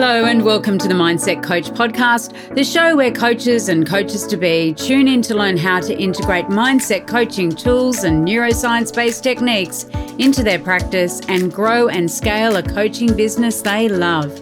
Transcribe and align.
Hello, 0.00 0.26
and 0.26 0.44
welcome 0.44 0.78
to 0.78 0.86
the 0.86 0.94
Mindset 0.94 1.42
Coach 1.42 1.70
podcast, 1.70 2.54
the 2.54 2.62
show 2.62 2.94
where 2.94 3.10
coaches 3.10 3.68
and 3.68 3.84
coaches 3.84 4.28
to 4.28 4.36
be 4.36 4.72
tune 4.74 5.08
in 5.08 5.22
to 5.22 5.34
learn 5.34 5.56
how 5.56 5.80
to 5.80 5.92
integrate 5.92 6.44
mindset 6.44 7.08
coaching 7.08 7.50
tools 7.50 8.04
and 8.04 8.24
neuroscience 8.24 8.94
based 8.94 9.24
techniques 9.24 9.86
into 10.20 10.44
their 10.44 10.60
practice 10.60 11.20
and 11.26 11.52
grow 11.52 11.88
and 11.88 12.08
scale 12.08 12.54
a 12.54 12.62
coaching 12.62 13.12
business 13.16 13.60
they 13.60 13.88
love. 13.88 14.40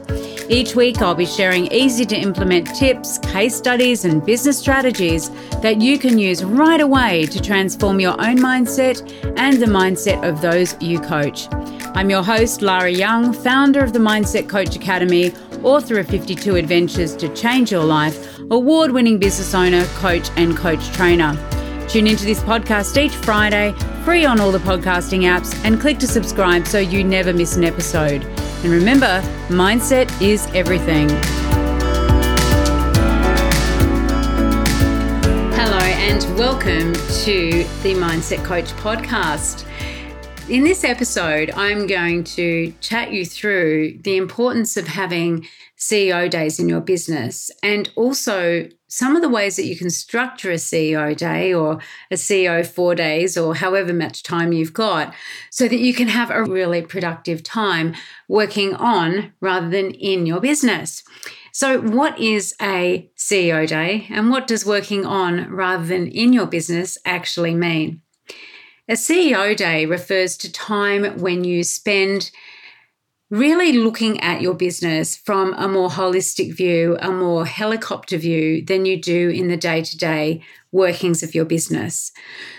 Each 0.51 0.77
week, 0.77 1.01
I'll 1.01 1.15
be 1.15 1.25
sharing 1.25 1.73
easy 1.73 2.05
to 2.05 2.17
implement 2.17 2.67
tips, 2.77 3.17
case 3.19 3.57
studies, 3.57 4.05
and 4.05 4.25
business 4.25 4.59
strategies 4.59 5.31
that 5.63 5.81
you 5.81 5.99
can 5.99 6.19
use 6.19 6.45
right 6.45 6.83
away 6.83 7.25
to 7.25 7.41
transform 7.41 7.99
your 7.99 8.13
own 8.21 8.37
mindset 8.37 9.01
and 9.39 9.57
the 9.57 9.67
mindset 9.67 10.23
of 10.23 10.43
those 10.43 10.77
you 10.83 11.01
coach. 11.01 11.49
I'm 11.97 12.11
your 12.11 12.23
host, 12.23 12.61
Lara 12.61 12.91
Young, 12.91 13.33
founder 13.33 13.83
of 13.83 13.95
the 13.95 13.99
Mindset 13.99 14.51
Coach 14.51 14.77
Academy, 14.77 15.33
author 15.65 15.99
of 15.99 16.07
52 16.09 16.57
Adventures 16.57 17.15
to 17.17 17.29
Change 17.35 17.73
Your 17.73 17.85
Life, 17.85 18.39
award 18.51 18.91
winning 18.91 19.19
business 19.19 19.55
owner, 19.55 19.85
coach, 19.97 20.29
and 20.37 20.57
coach 20.57 20.87
trainer. 20.93 21.35
Tune 21.89 22.07
into 22.07 22.25
this 22.25 22.41
podcast 22.41 22.97
each 22.97 23.15
Friday, 23.15 23.73
free 24.05 24.25
on 24.25 24.41
all 24.41 24.51
the 24.51 24.59
podcasting 24.59 25.21
apps, 25.23 25.55
and 25.65 25.81
click 25.81 25.99
to 25.99 26.07
subscribe 26.07 26.67
so 26.67 26.79
you 26.79 27.05
never 27.05 27.33
miss 27.33 27.57
an 27.57 27.65
episode. 27.65 28.25
And 28.65 28.73
remember, 28.73 29.21
mindset 29.49 30.11
is 30.21 30.47
everything. 30.55 31.09
Hello, 35.55 35.79
and 35.79 36.39
welcome 36.39 36.93
to 36.93 37.65
the 37.83 37.95
Mindset 37.95 38.45
Coach 38.45 38.73
podcast. 38.75 39.65
In 40.49 40.63
this 40.63 40.85
episode, 40.85 41.51
I'm 41.57 41.89
going 41.89 42.23
to 42.23 42.73
chat 42.81 43.11
you 43.11 43.27
through 43.27 43.99
the 44.05 44.17
importance 44.17 44.77
of 44.77 44.87
having 44.87 45.45
CEO 45.77 46.31
days 46.31 46.61
in 46.61 46.69
your 46.69 46.81
business 46.81 47.51
and 47.65 47.91
also 47.97 48.69
some 48.87 49.17
of 49.17 49.23
the 49.23 49.29
ways 49.29 49.57
that 49.57 49.65
you 49.67 49.77
can 49.77 49.91
structure 49.91 50.53
a 50.53 50.55
CEO 50.55 51.17
day 51.17 51.53
or 51.53 51.81
a 52.13 52.15
CEO 52.15 52.65
four 52.65 52.95
days 52.95 53.37
or 53.37 53.57
however 53.57 53.93
much 53.93 54.23
time 54.23 54.53
you've 54.53 54.73
got 54.73 55.13
so 55.51 55.67
that 55.67 55.81
you 55.81 55.93
can 55.93 56.07
have 56.07 56.31
a 56.31 56.45
really 56.45 56.81
productive 56.81 57.43
time 57.43 57.97
working 58.29 58.73
on 58.77 59.33
rather 59.41 59.69
than 59.69 59.91
in 59.91 60.27
your 60.27 60.39
business. 60.39 61.03
So, 61.51 61.81
what 61.81 62.21
is 62.21 62.55
a 62.63 63.11
CEO 63.17 63.67
day 63.67 64.07
and 64.11 64.31
what 64.31 64.47
does 64.47 64.65
working 64.65 65.05
on 65.05 65.51
rather 65.51 65.85
than 65.85 66.07
in 66.07 66.33
your 66.33 66.47
business 66.47 66.99
actually 67.05 67.57
mean? 67.57 68.03
A 68.89 68.93
CEO 68.93 69.57
day 69.57 69.85
refers 69.85 70.37
to 70.37 70.53
time 70.53 71.19
when 71.19 71.43
you 71.43 71.65
spend 71.65 72.31
really 73.31 73.73
looking 73.73 74.21
at 74.21 74.41
your 74.41 74.55
business 74.55 75.17
from 75.17 75.55
a 75.55 75.67
more 75.67 75.89
holistic 75.89 76.55
view, 76.55 76.97
a 77.01 77.11
more 77.11 77.45
helicopter 77.45 78.17
view 78.17 78.65
than 78.65 78.87
you 78.87 78.97
do 78.97 79.31
in 79.31 79.49
the 79.49 79.57
day 79.57 79.83
to 79.83 79.99
day 79.99 80.41
workings 80.77 81.23
of 81.23 81.35
your 81.35 81.45
business. 81.45 82.13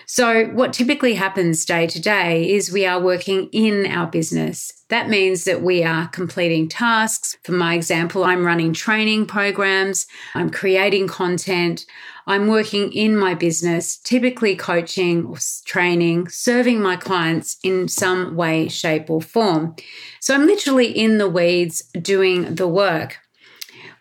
So, 0.05 0.45
what 0.47 0.73
typically 0.73 1.13
happens 1.13 1.63
day 1.63 1.87
to 1.87 2.01
day 2.01 2.49
is 2.49 2.71
we 2.71 2.85
are 2.85 2.99
working 2.99 3.49
in 3.51 3.85
our 3.85 4.07
business. 4.07 4.73
That 4.89 5.09
means 5.09 5.43
that 5.43 5.61
we 5.61 5.83
are 5.83 6.07
completing 6.07 6.67
tasks. 6.67 7.37
For 7.43 7.51
my 7.51 7.75
example, 7.75 8.23
I'm 8.23 8.45
running 8.45 8.73
training 8.73 9.27
programs, 9.27 10.07
I'm 10.33 10.49
creating 10.49 11.07
content, 11.07 11.85
I'm 12.25 12.47
working 12.47 12.91
in 12.91 13.15
my 13.15 13.33
business, 13.35 13.97
typically 13.97 14.55
coaching 14.55 15.25
or 15.25 15.37
training, 15.65 16.27
serving 16.27 16.81
my 16.81 16.97
clients 16.97 17.57
in 17.63 17.87
some 17.87 18.35
way, 18.35 18.67
shape, 18.67 19.09
or 19.09 19.21
form. 19.21 19.75
So 20.19 20.33
I'm 20.33 20.45
literally 20.45 20.87
in 20.91 21.19
the 21.19 21.29
weeds 21.29 21.83
doing 22.01 22.55
the 22.55 22.67
work. 22.67 23.19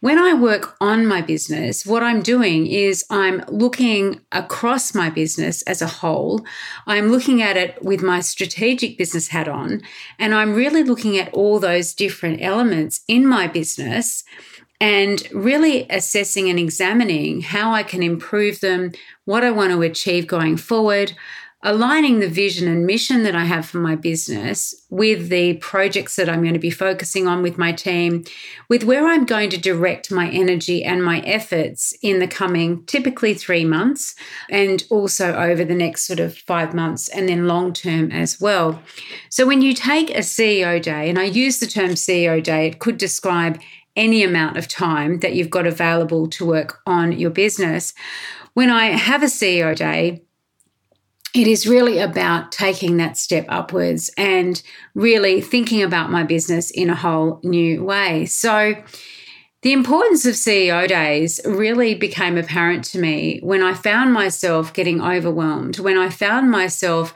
When 0.07 0.21
I 0.21 0.35
work 0.35 0.77
on 0.81 1.05
my 1.05 1.21
business, 1.21 1.85
what 1.85 2.05
I'm 2.05 2.23
doing 2.23 2.69
is 2.69 3.05
I'm 3.11 3.43
looking 3.49 4.21
across 4.31 4.95
my 4.95 5.11
business 5.11 5.63
as 5.63 5.83
a 5.83 5.89
whole. 5.89 6.47
I'm 6.87 7.09
looking 7.09 7.43
at 7.43 7.57
it 7.57 7.83
with 7.83 8.05
my 8.05 8.21
strategic 8.21 8.97
business 8.97 9.27
hat 9.27 9.49
on, 9.49 9.83
and 10.17 10.33
I'm 10.33 10.55
really 10.55 10.85
looking 10.85 11.19
at 11.19 11.35
all 11.35 11.59
those 11.59 11.93
different 11.93 12.41
elements 12.41 13.01
in 13.09 13.27
my 13.27 13.49
business 13.49 14.23
and 14.81 15.27
really 15.33 15.89
assessing 15.91 16.49
and 16.49 16.59
examining 16.61 17.41
how 17.41 17.73
I 17.73 17.83
can 17.83 18.01
improve 18.01 18.61
them, 18.61 18.93
what 19.25 19.43
I 19.43 19.51
want 19.51 19.73
to 19.73 19.83
achieve 19.83 20.29
going 20.29 20.57
forward, 20.57 21.15
aligning 21.67 22.21
the 22.21 22.29
vision 22.29 22.69
and 22.69 22.87
mission 22.87 23.25
that 23.25 23.35
I 23.35 23.43
have 23.43 23.67
for 23.67 23.79
my 23.79 23.97
business 23.97 24.73
with 24.89 25.31
the 25.31 25.55
projects 25.55 26.15
that 26.15 26.29
I'm 26.29 26.43
going 26.43 26.55
to 26.55 26.61
be 26.61 26.71
focusing 26.71 27.27
on 27.27 27.43
with 27.43 27.59
my 27.59 27.73
team, 27.73 28.23
with 28.69 28.85
where 28.85 29.09
I'm 29.09 29.25
going 29.25 29.51
to 29.51 29.59
direct 29.59 30.13
my 30.13 30.31
energy 30.31 30.85
and 30.85 31.05
my 31.05 31.19
efforts 31.23 31.93
in 32.03 32.21
the 32.21 32.29
coming 32.29 32.87
typically 32.87 33.35
three 33.35 33.65
months, 33.65 34.15
and 34.49 34.85
also 34.91 35.35
over 35.35 35.65
the 35.65 35.75
next 35.75 36.07
sort 36.07 36.21
of 36.21 36.39
five 36.39 36.73
months, 36.73 37.09
and 37.09 37.29
then 37.29 37.49
long 37.49 37.73
term 37.73 38.13
as 38.13 38.41
well. 38.41 38.81
So, 39.29 39.45
when 39.45 39.61
you 39.61 39.75
take 39.75 40.11
a 40.11 40.21
CEO 40.21 40.81
day, 40.81 41.11
and 41.11 41.19
I 41.19 41.25
use 41.25 41.59
the 41.59 41.67
term 41.67 41.91
CEO 41.91 42.41
day, 42.41 42.69
it 42.69 42.79
could 42.79 42.97
describe 42.97 43.61
any 43.97 44.23
amount 44.23 44.57
of 44.57 44.69
time 44.69 45.19
that 45.19 45.35
you've 45.35 45.51
got 45.51 45.67
available 45.67 46.29
to 46.29 46.47
work 46.47 46.81
on 46.87 47.11
your 47.11 47.31
business. 47.31 47.93
When 48.55 48.71
I 48.71 48.87
have 48.87 49.25
a 49.25 49.27
CEO 49.27 49.75
day, 49.75 50.23
it 51.35 51.47
is 51.47 51.67
really 51.67 51.99
about 51.99 52.53
taking 52.53 52.97
that 52.97 53.17
step 53.17 53.45
upwards 53.49 54.11
and 54.17 54.63
really 54.95 55.41
thinking 55.41 55.83
about 55.83 56.11
my 56.11 56.23
business 56.23 56.71
in 56.71 56.91
a 56.91 56.95
whole 56.95 57.41
new 57.43 57.85
way. 57.85 58.27
So, 58.27 58.75
the 59.63 59.73
importance 59.73 60.25
of 60.27 60.35
CEO 60.35 60.87
days 60.87 61.41
really 61.45 61.95
became 61.95 62.39
apparent 62.39 62.85
to 62.85 63.01
me 63.01 63.41
when 63.43 63.63
I 63.63 63.75
found 63.75 64.13
myself 64.13 64.73
getting 64.73 65.01
overwhelmed, 65.01 65.81
when 65.81 65.99
I 65.99 66.09
found 66.09 66.51
myself 66.51 67.13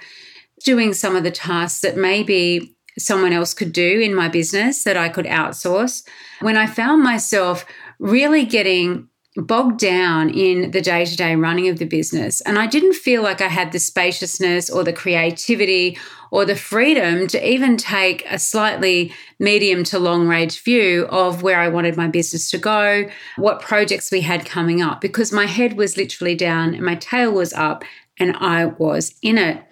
doing 0.65 0.93
some 0.93 1.15
of 1.15 1.23
the 1.23 1.31
tasks 1.31 1.81
that 1.83 1.97
maybe 1.97 2.75
someone 2.99 3.33
else 3.33 3.55
could 3.55 3.73
do 3.73 4.01
in 4.01 4.15
my 4.15 4.29
business 4.29 4.85
that 4.85 4.97
I 4.97 5.09
could 5.09 5.27
outsource. 5.27 6.03
When 6.41 6.57
I 6.57 6.67
found 6.67 7.03
myself 7.03 7.65
really 7.99 8.45
getting 8.45 9.09
bogged 9.37 9.79
down 9.79 10.29
in 10.29 10.73
the 10.73 10.81
day 10.81 11.05
to 11.05 11.17
day 11.17 11.37
running 11.37 11.69
of 11.69 11.79
the 11.79 11.87
business, 11.87 12.41
and 12.43 12.59
I 12.59 12.67
didn't 12.67 12.95
feel 12.95 13.23
like 13.23 13.41
I 13.41 13.49
had 13.49 13.73
the 13.73 13.79
spaciousness 13.79 14.69
or 14.69 14.83
the 14.83 14.93
creativity 14.93 15.99
or 16.31 16.45
the 16.45 16.57
freedom 16.57 17.27
to 17.29 17.49
even 17.49 17.77
take 17.77 18.25
a 18.31 18.39
slightly 18.39 19.13
medium 19.39 19.85
to 19.85 19.99
long 19.99 20.29
range 20.29 20.63
view 20.63 21.07
of 21.11 21.43
where 21.43 21.59
I 21.59 21.69
wanted 21.69 21.97
my 21.97 22.09
business 22.09 22.51
to 22.51 22.59
go, 22.59 23.09
what 23.37 23.61
projects 23.61 24.11
we 24.11 24.21
had 24.21 24.47
coming 24.47 24.81
up, 24.81 25.01
because 25.01 25.33
my 25.33 25.47
head 25.47 25.77
was 25.77 25.97
literally 25.97 26.35
down 26.35 26.75
and 26.75 26.85
my 26.85 26.95
tail 26.95 27.33
was 27.33 27.53
up 27.53 27.85
and 28.19 28.37
I 28.37 28.67
was 28.67 29.15
in 29.23 29.39
it. 29.39 29.65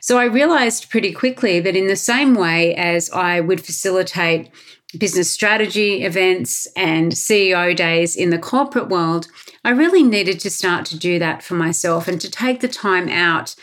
So 0.00 0.18
I 0.18 0.24
realized 0.24 0.90
pretty 0.90 1.12
quickly 1.12 1.60
that 1.60 1.76
in 1.76 1.86
the 1.86 1.96
same 1.96 2.34
way 2.34 2.74
as 2.74 3.08
I 3.10 3.40
would 3.40 3.64
facilitate 3.64 4.50
business 4.98 5.30
strategy 5.30 6.02
events 6.02 6.66
and 6.76 7.12
CEO 7.12 7.74
days 7.74 8.16
in 8.16 8.30
the 8.30 8.38
corporate 8.38 8.88
world, 8.88 9.28
I 9.64 9.70
really 9.70 10.02
needed 10.02 10.40
to 10.40 10.50
start 10.50 10.86
to 10.86 10.98
do 10.98 11.18
that 11.18 11.42
for 11.42 11.54
myself 11.54 12.08
and 12.08 12.20
to 12.20 12.30
take 12.30 12.60
the 12.60 12.68
time 12.68 13.08
out 13.08 13.54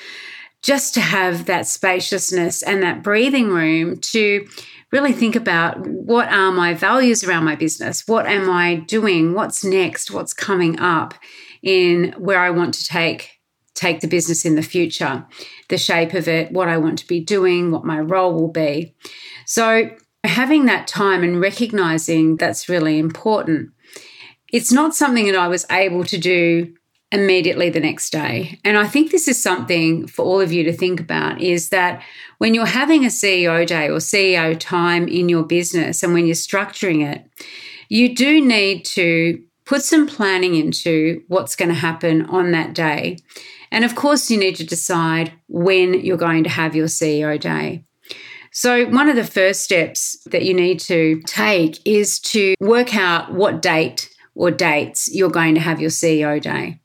just 0.62 0.94
to 0.94 1.02
have 1.02 1.46
that 1.46 1.68
spaciousness 1.68 2.62
and 2.64 2.84
that 2.84 3.04
breathing 3.04 3.50
room 3.50 3.98
to 3.98 4.48
really 4.92 5.14
think 5.14 5.36
about 5.36 5.80
what 5.86 6.28
are 6.30 6.52
my 6.52 6.74
values 6.74 7.24
around 7.24 7.46
my 7.46 7.56
business? 7.56 8.08
What 8.08 8.26
am 8.26 8.50
I 8.50 8.76
doing? 8.76 9.34
What's 9.34 9.64
next? 9.64 10.12
What's 10.12 10.34
coming 10.34 10.80
up 10.80 11.14
in 11.62 12.14
where 12.18 12.40
I 12.40 12.50
want 12.50 12.74
to 12.76 12.86
take 12.86 13.40
take 13.76 14.02
the 14.02 14.08
business 14.08 14.44
in 14.44 14.56
the 14.56 14.62
future, 14.62 15.26
the 15.70 15.78
shape 15.78 16.14
of 16.14 16.28
it, 16.28 16.52
what 16.52 16.68
I 16.68 16.78
want 16.78 17.00
to 17.00 17.08
be 17.08 17.22
doing, 17.22 17.72
what 17.72 17.86
my 17.86 18.00
role 18.00 18.34
will 18.34 18.52
be. 18.52 18.94
So, 19.46 19.90
having 20.30 20.66
that 20.66 20.88
time 20.88 21.24
and 21.24 21.42
recognizing 21.42 22.38
that's 22.38 22.70
really 22.70 22.98
important. 22.98 23.72
It's 24.52 24.72
not 24.72 24.96
something 24.96 25.26
that 25.26 25.36
I 25.36 25.48
was 25.48 25.66
able 25.70 26.04
to 26.06 26.18
do 26.18 26.74
immediately 27.12 27.70
the 27.70 27.80
next 27.80 28.12
day. 28.12 28.60
And 28.64 28.78
I 28.78 28.88
think 28.88 29.12
this 29.12 29.28
is 29.28 29.42
something 29.42 30.08
for 30.08 30.24
all 30.24 30.40
of 30.40 30.52
you 30.52 30.64
to 30.64 30.74
think 30.74 31.00
about 31.00 31.42
is 31.42 31.70
that 31.70 32.04
when 32.38 32.54
you're 32.54 32.66
having 32.66 33.04
a 33.04 33.10
CEO 33.10 33.66
day 33.66 33.90
or 33.90 33.98
CEO 33.98 34.58
time 34.60 35.08
in 35.08 35.28
your 35.28 35.44
business 35.44 36.04
and 36.04 36.14
when 36.14 36.26
you're 36.26 36.36
structuring 36.36 37.06
it, 37.06 37.26
you 37.90 38.16
do 38.16 38.46
need 38.46 38.86
to 38.86 39.44
put 39.66 39.84
some 39.84 40.08
planning 40.08 40.56
into 40.56 41.24
what's 41.28 41.56
going 41.56 41.70
to 41.70 41.76
happen 41.76 42.26
on 42.28 42.52
that 42.52 42.74
day 42.76 43.18
and 43.72 43.86
of 43.86 43.96
course, 43.96 44.32
you 44.32 44.38
need 44.38 44.56
to 44.56 44.66
decide 44.66 45.34
when 45.48 45.94
you're 45.94 46.18
going 46.18 46.44
to 46.44 46.50
have 46.50 46.76
your 46.76 46.88
CEO 46.88 47.40
day. 47.40 47.86
So, 48.52 48.86
one 48.88 49.10
of 49.10 49.16
the 49.16 49.24
first 49.24 49.64
steps 49.64 50.18
that 50.26 50.44
you 50.44 50.54
need 50.54 50.80
to 50.82 51.22
take 51.26 51.80
is 51.86 52.20
to 52.22 52.56
work 52.60 52.96
out 52.96 53.34
what 53.34 53.62
date 53.62 54.10
or 54.36 54.52
dates 54.52 55.10
you're 55.14 55.30
going 55.30 55.56
to 55.56 55.62
have 55.62 55.80
your 55.80 55.92
CEO 55.92 56.42
day. 56.42 56.80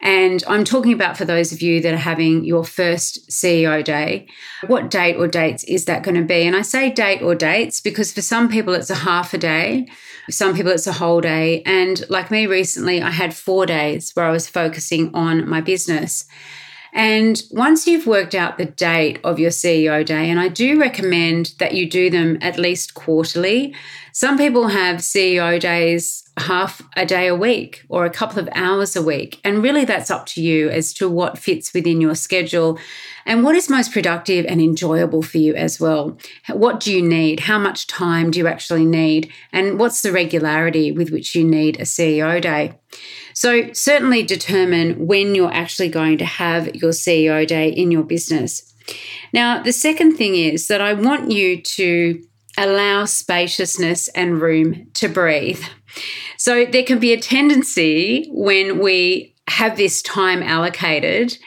And 0.00 0.44
I'm 0.46 0.64
talking 0.64 0.92
about 0.92 1.16
for 1.16 1.24
those 1.24 1.52
of 1.52 1.60
you 1.60 1.80
that 1.80 1.92
are 1.92 1.96
having 1.96 2.44
your 2.44 2.64
first 2.64 3.28
CEO 3.30 3.82
day. 3.82 4.28
What 4.66 4.90
date 4.90 5.16
or 5.16 5.26
dates 5.26 5.64
is 5.64 5.86
that 5.86 6.04
going 6.04 6.14
to 6.14 6.22
be? 6.22 6.46
And 6.46 6.54
I 6.54 6.62
say 6.62 6.90
date 6.90 7.20
or 7.20 7.34
dates 7.34 7.80
because 7.80 8.12
for 8.12 8.22
some 8.22 8.48
people 8.48 8.74
it's 8.74 8.90
a 8.90 8.94
half 8.94 9.34
a 9.34 9.38
day, 9.38 9.88
some 10.30 10.54
people 10.54 10.70
it's 10.70 10.86
a 10.86 10.92
whole 10.92 11.20
day. 11.20 11.62
And 11.66 12.08
like 12.08 12.30
me 12.30 12.46
recently, 12.46 13.02
I 13.02 13.10
had 13.10 13.34
four 13.34 13.66
days 13.66 14.12
where 14.14 14.26
I 14.26 14.30
was 14.30 14.48
focusing 14.48 15.10
on 15.14 15.48
my 15.48 15.60
business. 15.60 16.26
And 16.98 17.40
once 17.52 17.86
you've 17.86 18.08
worked 18.08 18.34
out 18.34 18.58
the 18.58 18.64
date 18.64 19.20
of 19.22 19.38
your 19.38 19.52
CEO 19.52 20.04
day, 20.04 20.28
and 20.28 20.40
I 20.40 20.48
do 20.48 20.80
recommend 20.80 21.52
that 21.60 21.72
you 21.72 21.88
do 21.88 22.10
them 22.10 22.38
at 22.40 22.58
least 22.58 22.94
quarterly. 22.94 23.72
Some 24.10 24.36
people 24.36 24.66
have 24.66 24.96
CEO 24.96 25.60
days 25.60 26.28
half 26.36 26.82
a 26.96 27.06
day 27.06 27.28
a 27.28 27.36
week 27.36 27.84
or 27.88 28.04
a 28.04 28.10
couple 28.10 28.40
of 28.40 28.48
hours 28.52 28.96
a 28.96 29.02
week. 29.02 29.40
And 29.44 29.62
really, 29.62 29.84
that's 29.84 30.10
up 30.10 30.26
to 30.26 30.42
you 30.42 30.70
as 30.70 30.92
to 30.94 31.08
what 31.08 31.38
fits 31.38 31.72
within 31.72 32.00
your 32.00 32.16
schedule 32.16 32.80
and 33.24 33.44
what 33.44 33.54
is 33.54 33.70
most 33.70 33.92
productive 33.92 34.44
and 34.46 34.60
enjoyable 34.60 35.22
for 35.22 35.38
you 35.38 35.54
as 35.54 35.78
well. 35.78 36.18
What 36.48 36.80
do 36.80 36.92
you 36.92 37.00
need? 37.00 37.38
How 37.40 37.60
much 37.60 37.86
time 37.86 38.32
do 38.32 38.40
you 38.40 38.48
actually 38.48 38.84
need? 38.84 39.30
And 39.52 39.78
what's 39.78 40.02
the 40.02 40.10
regularity 40.10 40.90
with 40.90 41.10
which 41.10 41.36
you 41.36 41.44
need 41.44 41.78
a 41.78 41.84
CEO 41.84 42.42
day? 42.42 42.74
So, 43.34 43.72
certainly 43.72 44.22
determine 44.22 45.06
when 45.06 45.34
you're 45.34 45.52
actually 45.52 45.88
going 45.88 46.18
to 46.18 46.24
have 46.24 46.74
your 46.74 46.90
CEO 46.90 47.46
day 47.46 47.68
in 47.68 47.90
your 47.90 48.02
business. 48.02 48.74
Now, 49.32 49.62
the 49.62 49.72
second 49.72 50.16
thing 50.16 50.34
is 50.34 50.68
that 50.68 50.80
I 50.80 50.94
want 50.94 51.30
you 51.30 51.62
to 51.62 52.22
allow 52.56 53.04
spaciousness 53.04 54.08
and 54.08 54.40
room 54.40 54.88
to 54.94 55.08
breathe. 55.08 55.62
So, 56.36 56.64
there 56.64 56.82
can 56.82 56.98
be 56.98 57.12
a 57.12 57.20
tendency 57.20 58.28
when 58.30 58.78
we 58.78 59.34
have 59.48 59.76
this 59.76 60.02
time 60.02 60.42
allocated 60.42 61.38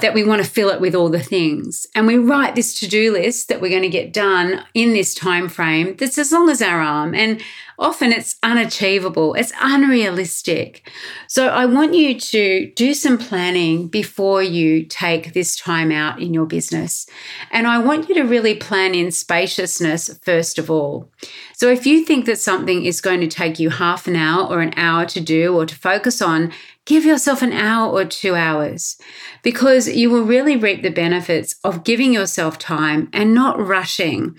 that 0.00 0.14
we 0.14 0.24
want 0.24 0.44
to 0.44 0.50
fill 0.50 0.68
it 0.68 0.80
with 0.80 0.94
all 0.94 1.08
the 1.08 1.22
things. 1.22 1.86
And 1.94 2.06
we 2.06 2.18
write 2.18 2.54
this 2.54 2.78
to-do 2.78 3.12
list 3.12 3.48
that 3.48 3.60
we're 3.60 3.70
going 3.70 3.82
to 3.82 3.88
get 3.88 4.12
done 4.12 4.64
in 4.74 4.92
this 4.92 5.14
time 5.14 5.48
frame 5.48 5.96
that's 5.96 6.18
as 6.18 6.32
long 6.32 6.50
as 6.50 6.60
our 6.60 6.80
arm. 6.80 7.14
And 7.14 7.42
often 7.78 8.12
it's 8.12 8.36
unachievable 8.42 9.34
it's 9.34 9.52
unrealistic. 9.60 10.90
So 11.28 11.48
i 11.48 11.66
want 11.66 11.94
you 11.94 12.18
to 12.18 12.72
do 12.74 12.94
some 12.94 13.18
planning 13.18 13.88
before 13.88 14.42
you 14.42 14.84
take 14.84 15.32
this 15.32 15.56
time 15.56 15.92
out 15.92 16.20
in 16.20 16.32
your 16.32 16.46
business. 16.46 17.06
And 17.50 17.66
i 17.66 17.78
want 17.78 18.08
you 18.08 18.14
to 18.16 18.22
really 18.22 18.54
plan 18.54 18.94
in 18.94 19.10
spaciousness 19.10 20.18
first 20.22 20.58
of 20.58 20.70
all. 20.70 21.10
So 21.54 21.70
if 21.70 21.86
you 21.86 22.04
think 22.04 22.26
that 22.26 22.38
something 22.38 22.84
is 22.84 23.00
going 23.00 23.20
to 23.20 23.28
take 23.28 23.58
you 23.58 23.70
half 23.70 24.06
an 24.06 24.16
hour 24.16 24.46
or 24.46 24.60
an 24.60 24.74
hour 24.76 25.04
to 25.06 25.20
do 25.20 25.54
or 25.56 25.66
to 25.66 25.74
focus 25.74 26.22
on 26.22 26.52
Give 26.86 27.04
yourself 27.04 27.42
an 27.42 27.52
hour 27.52 27.90
or 27.90 28.04
two 28.04 28.36
hours 28.36 28.96
because 29.42 29.88
you 29.88 30.08
will 30.08 30.22
really 30.22 30.56
reap 30.56 30.82
the 30.82 30.90
benefits 30.90 31.56
of 31.64 31.82
giving 31.82 32.12
yourself 32.12 32.60
time 32.60 33.10
and 33.12 33.34
not 33.34 33.58
rushing. 33.58 34.36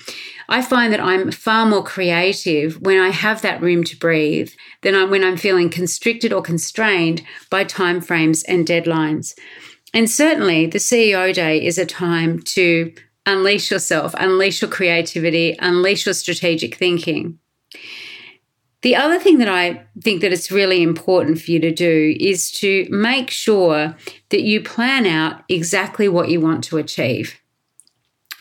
I 0.48 0.62
find 0.62 0.94
that 0.94 1.02
I'm 1.02 1.30
far 1.32 1.66
more 1.66 1.84
creative 1.84 2.82
when 2.82 3.00
I 3.02 3.10
have 3.10 3.42
that 3.42 3.62
room 3.62 3.84
to 3.84 3.98
breathe 3.98 4.50
than 4.82 4.96
I, 4.96 5.04
when 5.04 5.26
I'm 5.26 5.36
feeling 5.36 5.70
constricted 5.70 6.32
or 6.32 6.42
constrained 6.42 7.22
by 7.50 7.66
timeframes 7.66 8.46
and 8.48 8.66
deadlines. 8.66 9.38
And 9.94 10.10
certainly, 10.10 10.68
the 10.68 10.80
CEO 10.80 11.34
day 11.34 11.66
is 11.66 11.78
a 11.78 11.86
time 11.86 12.42
to 12.44 12.94
unleash 13.26 13.72
yourself, 13.72 14.16
unleash 14.18 14.62
your 14.62 14.72
creativity, 14.72 15.58
unleash 15.60 16.06
your 16.06 16.14
strategic 16.14 16.76
thinking. 16.76 17.40
The 18.82 18.96
other 18.96 19.20
thing 19.20 19.40
that 19.40 19.50
I 19.50 19.86
think 20.02 20.22
that 20.22 20.32
it's 20.32 20.52
really 20.52 20.84
important 20.84 21.42
for 21.42 21.52
you 21.52 21.60
to 21.60 21.74
do 21.74 22.16
is 22.20 22.52
to 22.54 22.88
make 22.90 23.32
sure 23.32 23.96
that 24.30 24.42
you 24.42 24.62
plan 24.62 25.06
out 25.08 25.44
exactly 25.50 26.08
what 26.08 26.30
you 26.30 26.40
want 26.40 26.64
to 26.66 26.78
achieve. 26.78 27.40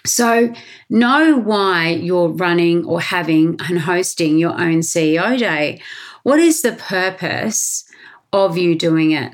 So, 0.04 0.54
know 0.88 1.36
why 1.36 1.88
you're 1.88 2.28
running 2.28 2.84
or 2.84 3.00
having 3.00 3.56
and 3.60 3.80
hosting 3.80 4.38
your 4.38 4.52
own 4.52 4.80
CEO 4.80 5.36
day. 5.38 5.80
What 6.22 6.38
is 6.38 6.62
the 6.62 6.72
purpose 6.72 7.84
of 8.32 8.56
you 8.56 8.76
doing 8.76 9.10
it? 9.12 9.32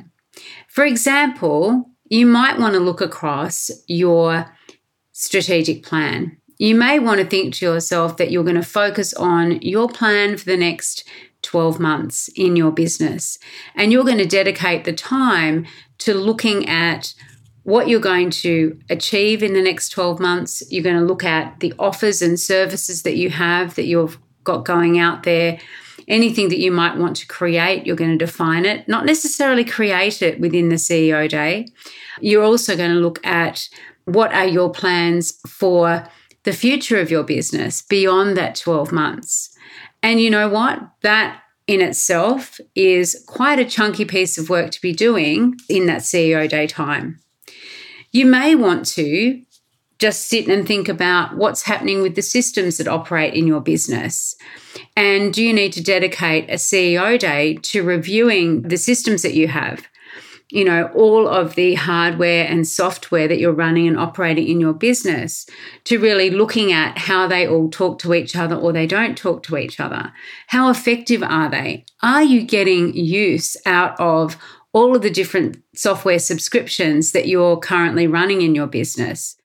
For 0.69 0.85
example, 0.85 1.91
you 2.09 2.27
might 2.27 2.59
want 2.59 2.75
to 2.75 2.81
look 2.81 3.01
across 3.01 3.71
your 3.87 4.47
strategic 5.13 5.83
plan 5.83 6.39
you 6.63 6.77
may 6.77 7.01
want 7.01 7.19
to 7.19 7.27
think 7.27 7.55
to 7.55 7.67
yourself 7.67 8.17
that 8.19 8.31
you're 8.31 8.45
going 8.45 8.55
to 8.55 8.63
focus 8.63 9.13
on 9.15 9.61
your 9.63 9.89
plan 9.89 10.37
for 10.37 10.45
the 10.45 10.57
next 10.57 11.03
12 11.43 11.81
months 11.81 12.29
in 12.37 12.55
your 12.55 12.71
business. 12.71 13.37
And 13.75 13.91
you're 13.91 14.05
going 14.05 14.19
to 14.19 14.27
dedicate 14.27 14.85
the 14.85 14.93
time 14.93 15.67
to 15.99 16.15
looking 16.15 16.69
at 16.69 17.15
what 17.65 17.89
you're 17.89 17.99
going 17.99 18.31
to 18.31 18.79
achieve 18.89 19.43
in 19.43 19.55
the 19.55 19.61
next 19.61 19.89
12 19.89 20.21
months. 20.21 20.63
You're 20.71 20.85
going 20.85 21.01
to 21.01 21.05
look 21.05 21.25
at 21.25 21.59
the 21.59 21.75
offers 21.81 22.23
and 22.23 22.39
services 22.39 23.03
that 23.03 23.17
you 23.17 23.31
have 23.31 23.75
that 23.75 23.87
you've 23.87 24.19
got 24.45 24.65
going 24.65 25.01
out 25.01 25.25
there. 25.25 25.59
Anything 26.07 26.49
that 26.51 26.61
you 26.61 26.71
might 26.71 26.97
want 26.97 27.17
to 27.17 27.27
create, 27.27 27.89
you're 27.89 27.97
going 27.97 28.17
to 28.17 28.25
define 28.25 28.67
it, 28.67 28.87
not 28.87 29.05
necessarily 29.05 29.65
create 29.65 30.23
it 30.23 30.39
within 30.39 30.69
the 30.69 30.77
CEO 30.77 31.29
day. 31.29 31.67
You're 32.21 32.45
also 32.45 32.77
going 32.77 32.93
to 32.93 33.01
look 33.01 33.25
at 33.27 33.69
what 34.05 34.33
are 34.33 34.47
your 34.47 34.71
plans 34.71 35.33
for 35.49 36.09
the 36.45 36.53
future 36.53 36.99
of 36.99 37.11
your 37.11 37.23
business 37.23 37.83
beyond 37.83 38.37
that 38.37 38.57
12 38.57 38.93
months. 38.93 39.57
And 40.03 40.21
you 40.21 40.31
know 40.31 40.49
what? 40.49 40.81
That 41.03 41.43
in 41.67 41.81
itself 41.81 42.61
is 42.75 43.25
quite 43.29 43.59
a 43.59 43.65
chunky 43.65 44.05
piece 44.05 44.37
of 44.37 44.51
work 44.51 44.71
to 44.73 44.81
be 44.81 44.93
doing 44.93 45.55
in 45.69 45.87
that 45.87 46.03
CEO 46.03 46.49
day 46.49 46.67
time. 46.67 47.21
You 48.11 48.27
may 48.27 48.55
want 48.55 48.87
to 48.87 49.43
just 49.99 50.29
sit 50.29 50.49
and 50.49 50.67
think 50.67 50.89
about 50.89 51.37
what's 51.37 51.63
happening 51.63 52.03
with 52.03 52.17
the 52.17 52.23
systems 52.23 52.79
that 52.79 52.89
operate 52.89 53.35
in 53.35 53.47
your 53.47 53.61
business. 53.61 54.35
And 54.97 55.33
do 55.33 55.45
you 55.45 55.53
need 55.53 55.73
to 55.75 55.83
dedicate 55.83 56.51
a 56.51 56.55
CEO 56.55 57.17
day 57.17 57.55
to 57.63 57.85
reviewing 57.85 58.63
the 58.63 58.77
systems 58.77 59.23
that 59.23 59.35
you 59.35 59.47
have? 59.47 59.87
You 60.53 60.67
know, 60.67 60.91
all 60.95 61.27
of 61.27 61.55
the 61.55 61.75
hardware 61.77 62.47
and 62.47 62.69
software 62.69 63.27
that 63.27 63.39
you're 63.39 63.55
running 63.55 63.89
and 63.89 63.99
operating 63.99 64.47
in 64.47 64.61
your 64.61 64.75
business 64.75 65.47
to 65.85 65.99
really 65.99 66.29
looking 66.29 66.71
at 66.71 66.99
how 66.99 67.27
they 67.27 67.49
all 67.49 67.71
talk 67.71 67.99
to 67.99 68.13
each 68.13 68.37
other 68.37 68.55
or 68.55 68.71
they 68.71 68.87
don't 68.87 69.17
talk 69.17 69.43
to 69.45 69.57
each 69.57 69.81
other. 69.81 70.13
How 70.49 70.69
effective 70.69 71.23
are 71.23 71.49
they? 71.49 71.87
Are 72.03 72.23
you 72.23 72.43
getting 72.43 72.95
use 72.95 73.57
out 73.65 73.99
of 73.99 74.37
all 74.75 74.95
of 74.95 75.01
the 75.01 75.11
different 75.11 75.57
software 75.75 76.19
subscriptions 76.19 77.13
that 77.13 77.29
you're 77.29 77.57
currently 77.57 78.07
running 78.07 78.43
in 78.43 78.55
your 78.55 78.67
business? 78.67 79.37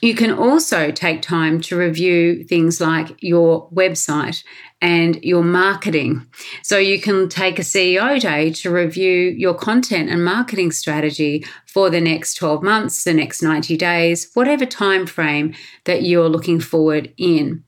You 0.00 0.14
can 0.14 0.32
also 0.32 0.90
take 0.92 1.22
time 1.22 1.60
to 1.62 1.76
review 1.76 2.44
things 2.44 2.80
like 2.80 3.16
your 3.20 3.68
website 3.70 4.44
and 4.80 5.22
your 5.24 5.42
marketing. 5.42 6.26
So 6.62 6.78
you 6.78 7.00
can 7.00 7.28
take 7.28 7.58
a 7.58 7.62
CEO 7.62 8.20
day 8.20 8.52
to 8.52 8.70
review 8.70 9.30
your 9.30 9.54
content 9.54 10.08
and 10.08 10.24
marketing 10.24 10.70
strategy 10.70 11.44
for 11.66 11.90
the 11.90 12.00
next 12.00 12.34
12 12.34 12.62
months, 12.62 13.02
the 13.02 13.14
next 13.14 13.42
90 13.42 13.76
days, 13.76 14.30
whatever 14.34 14.64
time 14.64 15.06
frame 15.06 15.54
that 15.84 16.02
you're 16.02 16.28
looking 16.28 16.60
forward 16.60 17.12
in. 17.16 17.64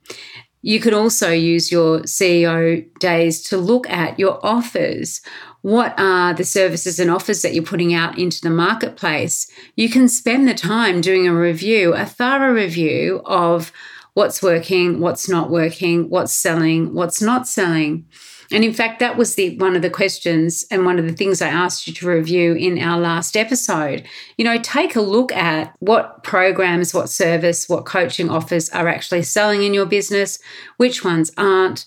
You 0.62 0.78
could 0.78 0.92
also 0.92 1.30
use 1.30 1.72
your 1.72 2.00
CEO 2.00 2.86
days 2.98 3.42
to 3.44 3.56
look 3.56 3.88
at 3.88 4.18
your 4.18 4.44
offers. 4.44 5.22
What 5.62 5.94
are 5.98 6.32
the 6.32 6.44
services 6.44 6.98
and 6.98 7.10
offers 7.10 7.42
that 7.42 7.54
you're 7.54 7.64
putting 7.64 7.92
out 7.92 8.18
into 8.18 8.40
the 8.40 8.50
marketplace? 8.50 9.50
You 9.76 9.90
can 9.90 10.08
spend 10.08 10.48
the 10.48 10.54
time 10.54 11.00
doing 11.00 11.28
a 11.28 11.34
review, 11.34 11.92
a 11.94 12.06
thorough 12.06 12.52
review 12.52 13.20
of 13.26 13.70
what's 14.14 14.42
working, 14.42 15.00
what's 15.00 15.28
not 15.28 15.50
working, 15.50 16.08
what's 16.08 16.32
selling, 16.32 16.94
what's 16.94 17.20
not 17.20 17.46
selling. 17.46 18.06
And 18.52 18.64
in 18.64 18.72
fact, 18.72 18.98
that 18.98 19.16
was 19.16 19.36
the 19.36 19.56
one 19.58 19.76
of 19.76 19.82
the 19.82 19.90
questions 19.90 20.64
and 20.70 20.84
one 20.84 20.98
of 20.98 21.04
the 21.04 21.12
things 21.12 21.40
I 21.40 21.48
asked 21.48 21.86
you 21.86 21.94
to 21.94 22.08
review 22.08 22.54
in 22.54 22.78
our 22.82 22.98
last 22.98 23.36
episode. 23.36 24.04
You 24.38 24.44
know, 24.44 24.58
take 24.58 24.96
a 24.96 25.00
look 25.00 25.30
at 25.32 25.74
what 25.78 26.24
programs, 26.24 26.92
what 26.92 27.08
service, 27.08 27.68
what 27.68 27.84
coaching 27.84 28.28
offers 28.28 28.68
are 28.70 28.88
actually 28.88 29.22
selling 29.22 29.62
in 29.62 29.74
your 29.74 29.86
business, 29.86 30.38
which 30.78 31.04
ones 31.04 31.30
aren't. 31.36 31.86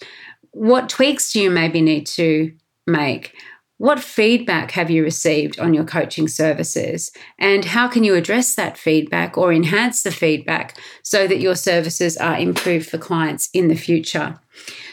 What 0.52 0.88
tweaks 0.88 1.34
do 1.34 1.42
you 1.42 1.50
maybe 1.50 1.82
need 1.82 2.08
to 2.08 2.54
make? 2.88 3.36
What 3.84 4.00
feedback 4.00 4.72
have 4.72 4.90
you 4.90 5.04
received 5.04 5.60
on 5.60 5.74
your 5.74 5.84
coaching 5.84 6.30
services? 6.30 7.12
And 7.38 7.66
how 7.66 7.90
can 7.90 8.06
you 8.06 8.16
address 8.16 8.56
that 8.56 8.78
feedback 8.78 9.38
or 9.38 9.52
enhance 9.52 10.04
the 10.04 10.12
feedback 10.12 10.78
so 11.02 11.28
that 11.28 11.42
your 11.42 11.56
services 11.58 12.16
are 12.16 12.38
improved 12.38 12.90
for 12.90 12.98
clients 12.98 13.50
in 13.52 13.68
the 13.68 13.76
future? 13.76 14.40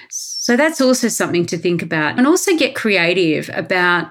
So 0.08 0.56
that's 0.56 0.80
also 0.80 1.06
something 1.06 1.46
to 1.46 1.56
think 1.56 1.82
about. 1.82 2.18
And 2.18 2.26
also 2.26 2.56
get 2.56 2.74
creative 2.74 3.48
about 3.54 4.10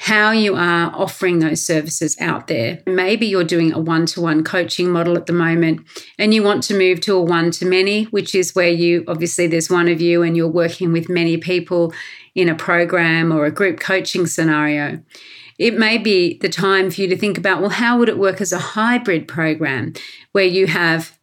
how 0.00 0.30
you 0.30 0.54
are 0.54 0.92
offering 0.94 1.38
those 1.38 1.64
services 1.64 2.16
out 2.20 2.46
there. 2.46 2.80
Maybe 2.86 3.26
you're 3.26 3.44
doing 3.44 3.72
a 3.72 3.78
one 3.78 4.06
to 4.06 4.20
one 4.20 4.44
coaching 4.44 4.90
model 4.90 5.16
at 5.16 5.26
the 5.26 5.32
moment 5.32 5.86
and 6.18 6.32
you 6.32 6.42
want 6.42 6.62
to 6.64 6.78
move 6.78 7.00
to 7.02 7.16
a 7.16 7.22
one 7.22 7.50
to 7.52 7.66
many, 7.66 8.04
which 8.04 8.34
is 8.34 8.54
where 8.54 8.70
you 8.70 9.04
obviously 9.08 9.46
there's 9.46 9.70
one 9.70 9.88
of 9.88 10.00
you 10.00 10.22
and 10.22 10.36
you're 10.36 10.48
working 10.48 10.92
with 10.92 11.08
many 11.08 11.36
people 11.36 11.92
in 12.34 12.48
a 12.48 12.54
program 12.54 13.32
or 13.32 13.44
a 13.44 13.50
group 13.50 13.80
coaching 13.80 14.26
scenario. 14.26 15.02
It 15.58 15.76
may 15.76 15.98
be 15.98 16.38
the 16.38 16.48
time 16.48 16.90
for 16.90 17.00
you 17.00 17.08
to 17.08 17.16
think 17.16 17.36
about 17.36 17.60
well, 17.60 17.70
how 17.70 17.98
would 17.98 18.08
it 18.08 18.18
work 18.18 18.40
as 18.40 18.52
a 18.52 18.58
hybrid 18.58 19.26
program 19.26 19.92
where 20.32 20.44
you 20.44 20.68
have 20.68 21.17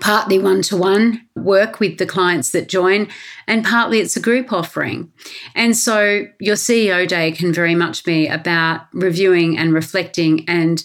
partly 0.00 0.38
one 0.38 0.62
to 0.62 0.76
one 0.76 1.26
work 1.34 1.80
with 1.80 1.98
the 1.98 2.06
clients 2.06 2.50
that 2.50 2.68
join, 2.68 3.08
and 3.46 3.64
partly 3.64 4.00
it's 4.00 4.16
a 4.16 4.20
group 4.20 4.52
offering. 4.52 5.10
And 5.54 5.76
so 5.76 6.26
your 6.38 6.56
CEO 6.56 7.08
day 7.08 7.32
can 7.32 7.52
very 7.52 7.74
much 7.74 8.04
be 8.04 8.26
about 8.26 8.82
reviewing 8.92 9.56
and 9.56 9.72
reflecting 9.72 10.44
and 10.48 10.84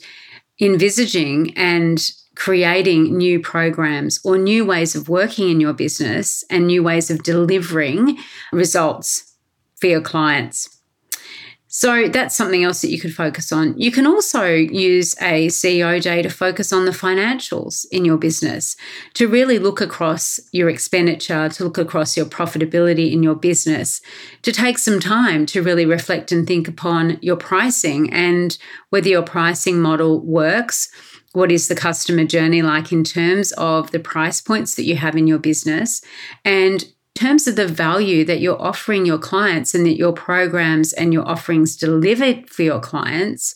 envisaging 0.61 1.55
and 1.57 2.11
creating 2.35 3.15
new 3.15 3.39
programs 3.39 4.19
or 4.23 4.37
new 4.37 4.65
ways 4.65 4.95
of 4.95 5.09
working 5.09 5.49
in 5.49 5.59
your 5.59 5.73
business 5.73 6.43
and 6.49 6.65
new 6.65 6.81
ways 6.81 7.11
of 7.11 7.23
delivering 7.23 8.17
results 8.51 9.35
for 9.75 9.87
your 9.87 10.01
clients. 10.01 10.79
So 11.75 12.07
that's 12.07 12.35
something 12.35 12.63
else 12.63 12.81
that 12.83 12.91
you 12.91 12.99
could 12.99 13.15
focus 13.15 13.51
on. 13.51 13.75
You 13.79 13.91
can 13.91 14.05
also 14.05 14.45
use 14.45 15.15
a 15.19 15.47
CEO 15.47 15.99
day 15.99 16.21
to 16.21 16.29
focus 16.29 16.71
on 16.71 16.85
the 16.85 16.91
financials 16.91 17.87
in 17.91 18.05
your 18.05 18.17
business, 18.17 18.75
to 19.15 19.27
really 19.27 19.57
look 19.57 19.81
across 19.81 20.39
your 20.51 20.69
expenditure, 20.69 21.49
to 21.49 21.63
look 21.63 21.79
across 21.79 22.15
your 22.15 22.27
profitability 22.27 23.11
in 23.11 23.23
your 23.23 23.33
business, 23.33 24.01
to 24.43 24.51
take 24.51 24.77
some 24.77 24.99
time 24.99 25.47
to 25.47 25.63
really 25.63 25.87
reflect 25.87 26.31
and 26.31 26.45
think 26.45 26.67
upon 26.67 27.17
your 27.23 27.37
pricing 27.37 28.13
and 28.13 28.59
whether 28.91 29.09
your 29.09 29.23
pricing 29.23 29.81
model 29.81 30.23
works. 30.23 30.89
What 31.31 31.51
is 31.51 31.69
the 31.69 31.75
customer 31.75 32.25
journey 32.25 32.61
like 32.61 32.91
in 32.91 33.03
terms 33.03 33.51
of 33.53 33.89
the 33.89 33.99
price 33.99 34.41
points 34.41 34.75
that 34.75 34.83
you 34.83 34.95
have 34.97 35.15
in 35.15 35.25
your 35.25 35.39
business? 35.39 36.03
And 36.45 36.85
terms 37.15 37.47
of 37.47 37.55
the 37.55 37.67
value 37.67 38.25
that 38.25 38.39
you're 38.39 38.61
offering 38.61 39.05
your 39.05 39.17
clients 39.17 39.73
and 39.73 39.85
that 39.85 39.97
your 39.97 40.13
programs 40.13 40.93
and 40.93 41.13
your 41.13 41.27
offerings 41.27 41.75
delivered 41.75 42.49
for 42.49 42.63
your 42.63 42.79
clients, 42.79 43.55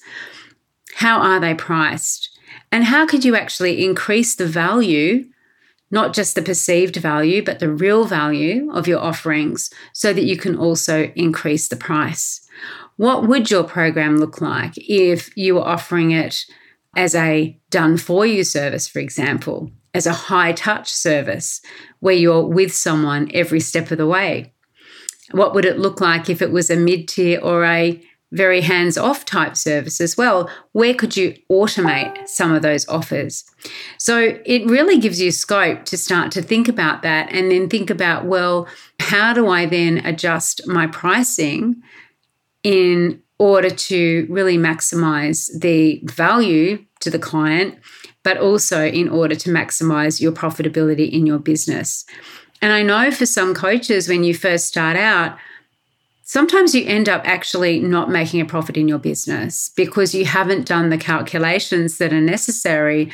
how 0.96 1.20
are 1.20 1.40
they 1.40 1.54
priced? 1.54 2.38
And 2.72 2.86
how 2.86 3.06
could 3.06 3.24
you 3.24 3.36
actually 3.36 3.84
increase 3.84 4.36
the 4.36 4.46
value, 4.46 5.26
not 5.90 6.14
just 6.14 6.36
the 6.36 6.42
perceived 6.42 6.98
value, 6.98 7.44
but 7.44 7.60
the 7.60 7.72
real 7.72 8.06
value 8.06 8.72
of 8.72 8.88
your 8.88 9.00
offerings 9.00 9.70
so 9.94 10.14
that 10.14 10.26
you 10.26 10.38
can 10.38 10.56
also 10.58 11.12
increase 11.16 11.68
the 11.68 11.76
price? 11.76 12.48
What 12.98 13.28
would 13.28 13.50
your 13.52 13.64
program 13.64 14.18
look 14.18 14.42
like 14.42 14.74
if 14.76 15.36
you 15.38 15.56
were 15.56 15.68
offering 15.68 16.12
it 16.12 16.46
as 16.96 17.14
a 17.14 17.58
done 17.70 17.98
for 17.98 18.26
you 18.26 18.44
service, 18.44 18.88
for 18.88 19.00
example? 19.00 19.72
As 19.94 20.06
a 20.06 20.14
high 20.14 20.52
touch 20.52 20.92
service 20.92 21.62
where 22.00 22.16
you're 22.16 22.46
with 22.46 22.74
someone 22.74 23.30
every 23.34 23.60
step 23.60 23.92
of 23.92 23.98
the 23.98 24.08
way? 24.08 24.54
What 25.32 25.54
would 25.54 25.66
it 25.66 25.80
look 25.80 26.00
like 26.00 26.30
if 26.30 26.42
it 26.42 26.52
was 26.52 26.70
a 26.70 26.76
mid 26.76 27.08
tier 27.08 27.40
or 27.42 27.66
a 27.66 28.02
very 28.32 28.62
hands 28.62 28.98
off 28.98 29.26
type 29.26 29.56
service 29.56 30.02
as 30.02 30.18
well? 30.18 30.50
Where 30.74 30.94
could 30.94 31.16
you 31.16 31.36
automate 31.52 32.28
some 32.28 32.54
of 32.54 32.62
those 32.62 32.88
offers? 32.88 33.46
So 33.98 34.40
it 34.46 34.66
really 34.66 35.00
gives 35.00 35.22
you 35.22 35.32
scope 35.32 35.86
to 35.86 35.98
start 35.98 36.32
to 36.34 36.42
think 36.42 36.68
about 36.68 37.04
that 37.04 37.32
and 37.32 37.52
then 37.52 37.70
think 37.70 37.90
about, 37.90 38.26
well, 38.26 38.68
how 39.00 39.34
do 39.34 39.48
I 39.48 39.66
then 39.66 40.06
adjust 40.06 40.68
my 40.68 40.88
pricing 40.88 41.82
in 42.64 43.22
order 43.40 43.70
to 43.70 44.28
really 44.30 44.58
maximize 44.58 45.50
the 45.60 46.02
value 46.06 46.84
to 47.00 47.10
the 47.10 47.20
client 47.20 47.78
but 48.28 48.40
also 48.40 48.86
in 48.86 49.08
order 49.08 49.36
to 49.36 49.50
maximize 49.50 50.20
your 50.20 50.34
profitability 50.34 51.10
in 51.10 51.26
your 51.26 51.40
business. 51.40 52.04
And 52.62 52.74
I 52.74 52.84
know 52.84 53.10
for 53.10 53.26
some 53.26 53.56
coaches, 53.56 54.10
when 54.10 54.26
you 54.26 54.34
first 54.36 54.68
start 54.68 54.98
out, 54.98 55.38
sometimes 56.24 56.76
you 56.76 56.86
end 56.86 57.08
up 57.08 57.22
actually 57.24 57.80
not 57.80 58.10
making 58.10 58.42
a 58.42 58.46
profit 58.46 58.76
in 58.76 58.90
your 58.90 58.98
business 58.98 59.72
because 59.78 60.14
you 60.14 60.26
haven't 60.26 60.68
done 60.68 60.90
the 60.90 60.98
calculations 60.98 62.00
that 62.00 62.12
are 62.12 62.20
necessary. 62.20 63.14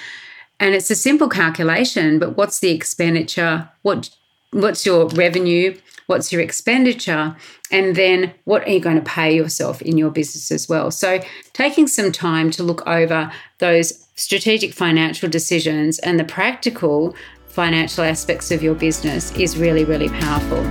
And 0.60 0.74
it's 0.74 0.90
a 0.90 0.96
simple 0.96 1.30
calculation, 1.30 2.18
but 2.18 2.36
what's 2.36 2.58
the 2.58 2.72
expenditure? 2.72 3.70
What 3.84 4.10
what's 4.50 4.84
your 4.84 5.10
revenue? 5.10 5.78
What's 6.14 6.32
your 6.32 6.44
expenditure? 6.44 7.36
And 7.72 7.96
then 7.96 8.36
what 8.44 8.68
are 8.68 8.70
you 8.70 8.80
going 8.80 8.98
to 8.98 9.02
pay 9.02 9.36
yourself 9.36 9.82
in 9.82 9.98
your 9.98 10.12
business 10.12 10.52
as 10.52 10.70
well? 10.70 10.92
So 10.92 11.20
taking 11.54 11.88
some 11.88 12.12
time 12.12 12.52
to 12.52 12.62
look 12.62 12.86
over 12.86 13.32
those 13.58 14.08
strategic 14.14 14.74
financial 14.74 15.28
decisions 15.28 15.98
and 15.98 16.20
the 16.20 16.24
practical 16.24 17.16
financial 17.48 18.04
aspects 18.04 18.52
of 18.52 18.62
your 18.62 18.76
business 18.76 19.32
is 19.32 19.58
really, 19.58 19.86
really 19.86 20.10
powerful. 20.10 20.62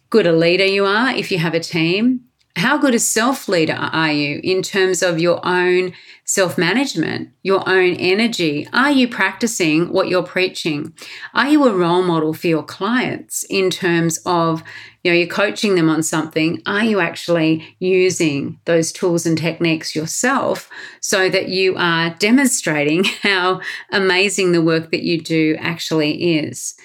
good 0.10 0.28
a 0.28 0.34
leader 0.34 0.66
you 0.66 0.86
are 0.86 1.10
if 1.12 1.32
you 1.32 1.40
have 1.40 1.54
a 1.54 1.60
team. 1.60 2.22
How 2.58 2.78
good 2.78 2.96
a 2.96 3.00
self 3.00 3.50
leader 3.50 3.74
are 3.74 4.14
you 4.14 4.40
in 4.42 4.62
terms 4.62 5.04
of 5.04 5.20
your 5.20 5.46
own 5.46 5.92
self 6.24 6.58
management, 6.58 7.32
your 7.44 7.68
own 7.68 7.96
energy? 7.96 8.66
Are 8.72 8.92
you 8.92 9.10
practicing 9.10 9.90
what 9.92 10.08
you're 10.08 10.24
preaching? 10.24 10.94
Are 11.34 11.50
you 11.50 11.66
a 11.66 11.76
role 11.76 12.02
model 12.02 12.34
for 12.34 12.48
your 12.48 12.64
clients 12.64 13.44
in 13.50 13.70
terms 13.70 14.20
of, 14.26 14.64
you 15.04 15.12
know, 15.12 15.18
you're 15.18 15.28
coaching 15.28 15.76
them 15.76 15.90
on 15.90 16.02
something? 16.02 16.62
Are 16.66 16.86
you 16.86 17.02
actually 17.02 17.76
using 17.80 18.58
those 18.64 18.94
tools 18.94 19.26
and 19.26 19.38
techniques 19.38 19.94
yourself 19.94 20.70
so 21.02 21.30
that 21.30 21.50
you 21.50 21.76
are 21.76 22.12
demonstrating 22.12 23.04
how 23.22 23.60
amazing 23.92 24.54
the 24.54 24.62
work 24.62 24.92
that 24.92 25.04
you 25.04 25.20
do 25.20 25.58
actually 25.60 26.38
is? 26.38 26.76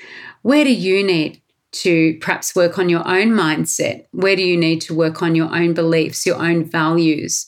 Where 0.42 0.64
do 0.64 0.72
you 0.72 1.06
need 1.06 1.42
to 1.72 2.18
perhaps 2.20 2.54
work 2.54 2.78
on 2.78 2.88
your 2.88 3.06
own 3.06 3.30
mindset? 3.30 4.06
Where 4.12 4.36
do 4.36 4.42
you 4.42 4.56
need 4.56 4.80
to 4.82 4.94
work 4.94 5.22
on 5.22 5.34
your 5.34 5.54
own 5.54 5.74
beliefs, 5.74 6.26
your 6.26 6.42
own 6.42 6.64
values? 6.64 7.46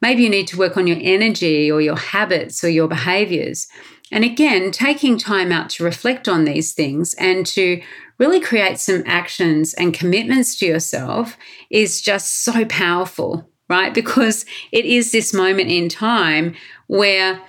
Maybe 0.00 0.22
you 0.22 0.30
need 0.30 0.48
to 0.48 0.58
work 0.58 0.76
on 0.76 0.86
your 0.86 0.98
energy 1.00 1.70
or 1.70 1.80
your 1.80 1.96
habits 1.96 2.62
or 2.62 2.68
your 2.68 2.88
behaviors. 2.88 3.68
And 4.12 4.22
again, 4.22 4.70
taking 4.70 5.16
time 5.16 5.50
out 5.50 5.70
to 5.70 5.84
reflect 5.84 6.28
on 6.28 6.44
these 6.44 6.72
things 6.72 7.14
and 7.14 7.46
to 7.46 7.82
really 8.18 8.40
create 8.40 8.78
some 8.78 9.02
actions 9.06 9.74
and 9.74 9.94
commitments 9.94 10.58
to 10.58 10.66
yourself 10.66 11.36
is 11.70 12.00
just 12.00 12.44
so 12.44 12.64
powerful, 12.66 13.48
right? 13.68 13.94
Because 14.04 14.44
it 14.72 14.84
is 14.84 15.10
this 15.10 15.32
moment 15.32 15.70
in 15.70 15.88
time 15.88 16.54
where 16.86 17.40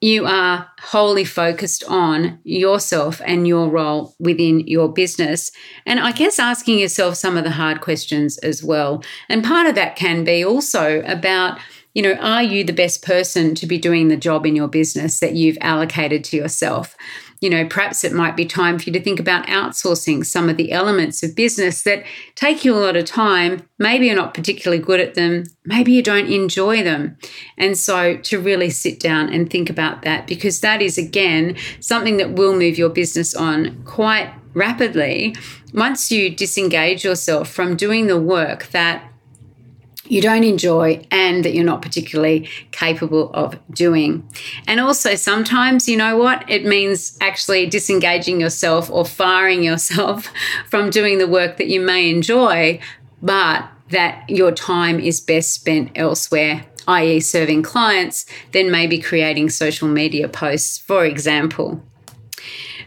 you 0.00 0.26
are 0.26 0.68
wholly 0.80 1.24
focused 1.24 1.82
on 1.84 2.38
yourself 2.44 3.20
and 3.24 3.48
your 3.48 3.68
role 3.68 4.14
within 4.18 4.60
your 4.60 4.92
business. 4.92 5.50
And 5.86 6.00
I 6.00 6.12
guess 6.12 6.38
asking 6.38 6.78
yourself 6.78 7.16
some 7.16 7.36
of 7.36 7.44
the 7.44 7.50
hard 7.50 7.80
questions 7.80 8.36
as 8.38 8.62
well. 8.62 9.02
And 9.28 9.42
part 9.42 9.66
of 9.66 9.74
that 9.74 9.96
can 9.96 10.22
be 10.22 10.44
also 10.44 11.02
about, 11.06 11.58
you 11.94 12.02
know, 12.02 12.14
are 12.14 12.42
you 12.42 12.62
the 12.62 12.74
best 12.74 13.02
person 13.02 13.54
to 13.54 13.66
be 13.66 13.78
doing 13.78 14.08
the 14.08 14.18
job 14.18 14.44
in 14.44 14.54
your 14.54 14.68
business 14.68 15.18
that 15.20 15.34
you've 15.34 15.58
allocated 15.62 16.24
to 16.24 16.36
yourself? 16.36 16.94
You 17.40 17.50
know, 17.50 17.66
perhaps 17.66 18.04
it 18.04 18.12
might 18.12 18.36
be 18.36 18.46
time 18.46 18.78
for 18.78 18.84
you 18.84 18.92
to 18.92 19.02
think 19.02 19.20
about 19.20 19.46
outsourcing 19.46 20.24
some 20.24 20.48
of 20.48 20.56
the 20.56 20.72
elements 20.72 21.22
of 21.22 21.36
business 21.36 21.82
that 21.82 22.04
take 22.34 22.64
you 22.64 22.74
a 22.74 22.78
lot 22.78 22.96
of 22.96 23.04
time. 23.04 23.68
Maybe 23.78 24.06
you're 24.06 24.16
not 24.16 24.34
particularly 24.34 24.82
good 24.82 25.00
at 25.00 25.14
them. 25.14 25.44
Maybe 25.64 25.92
you 25.92 26.02
don't 26.02 26.32
enjoy 26.32 26.82
them. 26.82 27.18
And 27.58 27.76
so 27.76 28.16
to 28.16 28.40
really 28.40 28.70
sit 28.70 28.98
down 29.00 29.28
and 29.32 29.50
think 29.50 29.68
about 29.68 30.02
that, 30.02 30.26
because 30.26 30.60
that 30.60 30.80
is, 30.80 30.96
again, 30.96 31.56
something 31.80 32.16
that 32.16 32.32
will 32.32 32.56
move 32.56 32.78
your 32.78 32.90
business 32.90 33.34
on 33.34 33.82
quite 33.84 34.32
rapidly 34.54 35.36
once 35.74 36.10
you 36.10 36.34
disengage 36.34 37.04
yourself 37.04 37.50
from 37.50 37.76
doing 37.76 38.06
the 38.06 38.18
work 38.18 38.66
that 38.68 39.12
you 40.10 40.20
don't 40.20 40.44
enjoy 40.44 41.04
and 41.10 41.44
that 41.44 41.54
you're 41.54 41.64
not 41.64 41.82
particularly 41.82 42.48
capable 42.70 43.32
of 43.32 43.58
doing. 43.70 44.28
And 44.66 44.80
also, 44.80 45.14
sometimes, 45.14 45.88
you 45.88 45.96
know 45.96 46.16
what? 46.16 46.48
It 46.48 46.64
means 46.64 47.16
actually 47.20 47.66
disengaging 47.66 48.40
yourself 48.40 48.90
or 48.90 49.04
firing 49.04 49.62
yourself 49.62 50.30
from 50.68 50.90
doing 50.90 51.18
the 51.18 51.26
work 51.26 51.56
that 51.58 51.68
you 51.68 51.80
may 51.80 52.10
enjoy, 52.10 52.80
but 53.22 53.68
that 53.90 54.28
your 54.28 54.52
time 54.52 54.98
is 54.98 55.20
best 55.20 55.52
spent 55.52 55.92
elsewhere 55.94 56.64
i.e., 56.88 57.20
serving 57.20 57.62
clients, 57.62 58.26
then 58.52 58.70
maybe 58.70 58.98
creating 58.98 59.50
social 59.50 59.88
media 59.88 60.28
posts, 60.28 60.78
for 60.78 61.04
example. 61.04 61.82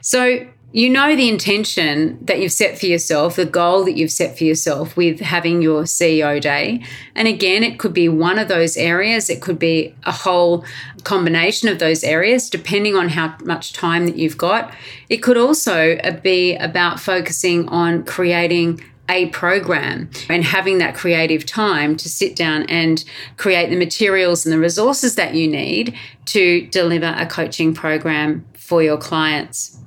So, 0.01 0.47
you 0.71 0.88
know 0.89 1.15
the 1.15 1.27
intention 1.27 2.23
that 2.23 2.39
you've 2.39 2.51
set 2.51 2.77
for 2.77 2.85
yourself, 2.85 3.35
the 3.35 3.45
goal 3.45 3.83
that 3.85 3.97
you've 3.97 4.11
set 4.11 4.38
for 4.38 4.43
yourself 4.43 4.95
with 4.95 5.19
having 5.19 5.63
your 5.63 5.83
CEO 5.83 6.39
day. 6.39 6.83
And 7.15 7.27
again, 7.27 7.63
it 7.63 7.79
could 7.79 7.93
be 7.93 8.07
one 8.07 8.38
of 8.38 8.47
those 8.47 8.77
areas, 8.77 9.29
it 9.29 9.41
could 9.41 9.57
be 9.57 9.95
a 10.03 10.11
whole 10.11 10.63
combination 11.03 11.69
of 11.69 11.79
those 11.79 12.03
areas, 12.03 12.49
depending 12.49 12.95
on 12.95 13.09
how 13.09 13.35
much 13.43 13.73
time 13.73 14.05
that 14.05 14.17
you've 14.17 14.38
got. 14.38 14.71
It 15.09 15.17
could 15.17 15.38
also 15.38 15.97
be 16.21 16.55
about 16.55 16.99
focusing 16.99 17.67
on 17.69 18.03
creating 18.03 18.83
a 19.09 19.25
program 19.29 20.07
and 20.29 20.43
having 20.43 20.77
that 20.77 20.93
creative 20.93 21.43
time 21.43 21.97
to 21.97 22.07
sit 22.07 22.35
down 22.35 22.63
and 22.69 23.03
create 23.38 23.71
the 23.71 23.75
materials 23.75 24.45
and 24.45 24.53
the 24.53 24.59
resources 24.59 25.15
that 25.15 25.33
you 25.33 25.47
need 25.47 25.97
to 26.25 26.67
deliver 26.67 27.15
a 27.17 27.25
coaching 27.25 27.73
program 27.73 28.45
for 28.53 28.83
your 28.83 28.97
clients. 28.97 29.79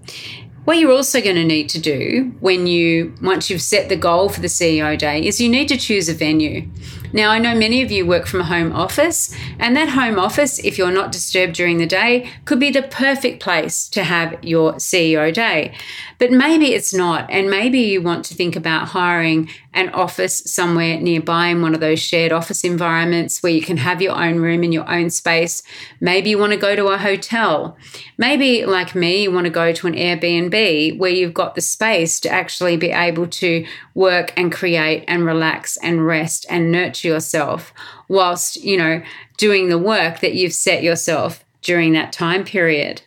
What 0.65 0.79
you're 0.79 0.93
also 0.93 1.21
going 1.21 1.37
to 1.37 1.45
need 1.45 1.69
to 1.71 1.81
do 1.81 2.33
when 2.39 2.69
you, 2.69 3.15
once 3.21 3.51
you've 3.51 3.63
set 3.63 3.89
the 3.89 3.97
goal 3.97 4.29
for 4.29 4.41
the 4.41 4.47
CEO 4.47 4.97
day, 4.97 5.27
is 5.27 5.41
you 5.41 5.49
need 5.49 5.67
to 5.69 5.77
choose 5.77 6.09
a 6.09 6.15
venue. 6.15 6.69
Now, 7.15 7.31
I 7.31 7.39
know 7.39 7.55
many 7.55 7.83
of 7.83 7.91
you 7.91 8.07
work 8.07 8.27
from 8.27 8.41
a 8.41 8.45
home 8.45 8.73
office, 8.73 9.35
and 9.59 9.77
that 9.77 9.91
home 9.91 10.19
office, 10.19 10.59
if 10.59 10.79
you're 10.79 10.91
not 10.91 11.13
disturbed 11.13 11.53
during 11.53 11.77
the 11.77 11.87
day, 11.87 12.31
could 12.47 12.59
be 12.59 12.71
the 12.71 12.83
perfect 12.83 13.43
place 13.43 13.87
to 13.89 14.03
have 14.05 14.43
your 14.43 14.75
CEO 14.75 15.33
day. 15.33 15.75
But 16.19 16.31
maybe 16.31 16.73
it's 16.73 16.95
not, 16.95 17.31
and 17.31 17.51
maybe 17.51 17.81
you 17.81 18.01
want 18.01 18.25
to 18.27 18.35
think 18.35 18.57
about 18.57 18.89
hiring 18.89 19.51
an 19.75 19.89
office 19.91 20.43
somewhere 20.47 21.01
nearby 21.01 21.47
in 21.47 21.63
one 21.63 21.75
of 21.75 21.81
those 21.81 21.99
shared 21.99 22.33
office 22.33 22.63
environments 22.63 23.43
where 23.43 23.53
you 23.53 23.63
can 23.63 23.79
have 23.79 24.01
your 24.01 24.15
own 24.15 24.37
room 24.37 24.63
and 24.63 24.73
your 24.73 24.89
own 24.91 25.11
space. 25.11 25.63
Maybe 26.01 26.31
you 26.31 26.39
want 26.39 26.53
to 26.53 26.59
go 26.59 26.77
to 26.77 26.89
a 26.89 26.99
hotel. 26.99 27.77
Maybe, 28.17 28.65
like 28.65 28.95
me, 28.95 29.23
you 29.25 29.33
want 29.33 29.45
to 29.45 29.51
go 29.51 29.73
to 29.73 29.87
an 29.87 29.95
Airbnb 29.95 30.99
where 30.99 31.11
you've 31.11 31.35
got 31.35 31.55
the 31.55 31.61
space 31.61 32.21
to 32.21 32.31
actually 32.31 32.77
be 32.77 32.91
able 32.91 33.27
to 33.27 33.67
work 33.95 34.33
and 34.37 34.53
create 34.53 35.05
and 35.09 35.27
relax 35.27 35.77
and 35.79 36.07
rest 36.07 36.47
and 36.49 36.71
nurture 36.71 37.02
yourself 37.05 37.73
whilst, 38.09 38.57
you 38.57 38.77
know, 38.77 39.03
doing 39.37 39.69
the 39.69 39.79
work 39.79 40.21
that 40.21 40.35
you've 40.35 40.55
set 40.55 40.83
yourself 40.83 41.45
during 41.63 41.93
that 41.93 42.13
time 42.13 42.45
period. 42.45 43.03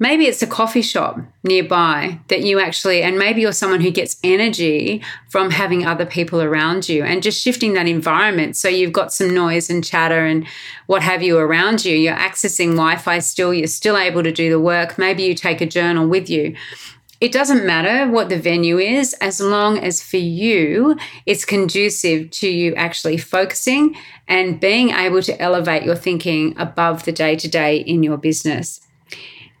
Maybe 0.00 0.24
it's 0.24 0.42
a 0.42 0.46
coffee 0.48 0.82
shop 0.82 1.20
nearby 1.44 2.18
that 2.26 2.42
you 2.42 2.58
actually, 2.58 3.02
and 3.02 3.16
maybe 3.16 3.42
you're 3.42 3.52
someone 3.52 3.80
who 3.80 3.92
gets 3.92 4.16
energy 4.24 5.02
from 5.28 5.50
having 5.50 5.86
other 5.86 6.04
people 6.04 6.42
around 6.42 6.88
you 6.88 7.04
and 7.04 7.22
just 7.22 7.40
shifting 7.40 7.74
that 7.74 7.86
environment. 7.86 8.56
So 8.56 8.68
you've 8.68 8.92
got 8.92 9.12
some 9.12 9.32
noise 9.32 9.70
and 9.70 9.84
chatter 9.84 10.26
and 10.26 10.46
what 10.86 11.02
have 11.02 11.22
you 11.22 11.38
around 11.38 11.84
you. 11.84 11.96
You're 11.96 12.16
accessing 12.16 12.72
Wi 12.72 12.96
Fi 12.96 13.20
still, 13.20 13.54
you're 13.54 13.68
still 13.68 13.96
able 13.96 14.24
to 14.24 14.32
do 14.32 14.50
the 14.50 14.58
work. 14.58 14.98
Maybe 14.98 15.22
you 15.22 15.34
take 15.34 15.60
a 15.60 15.66
journal 15.66 16.08
with 16.08 16.28
you. 16.28 16.56
It 17.24 17.32
doesn't 17.32 17.64
matter 17.64 18.06
what 18.12 18.28
the 18.28 18.38
venue 18.38 18.76
is, 18.78 19.14
as 19.14 19.40
long 19.40 19.78
as 19.78 20.02
for 20.02 20.18
you 20.18 20.98
it's 21.24 21.46
conducive 21.46 22.30
to 22.32 22.48
you 22.50 22.74
actually 22.74 23.16
focusing 23.16 23.96
and 24.28 24.60
being 24.60 24.90
able 24.90 25.22
to 25.22 25.40
elevate 25.40 25.84
your 25.84 25.96
thinking 25.96 26.54
above 26.58 27.06
the 27.06 27.12
day 27.12 27.34
to 27.36 27.48
day 27.48 27.78
in 27.78 28.02
your 28.02 28.18
business. 28.18 28.82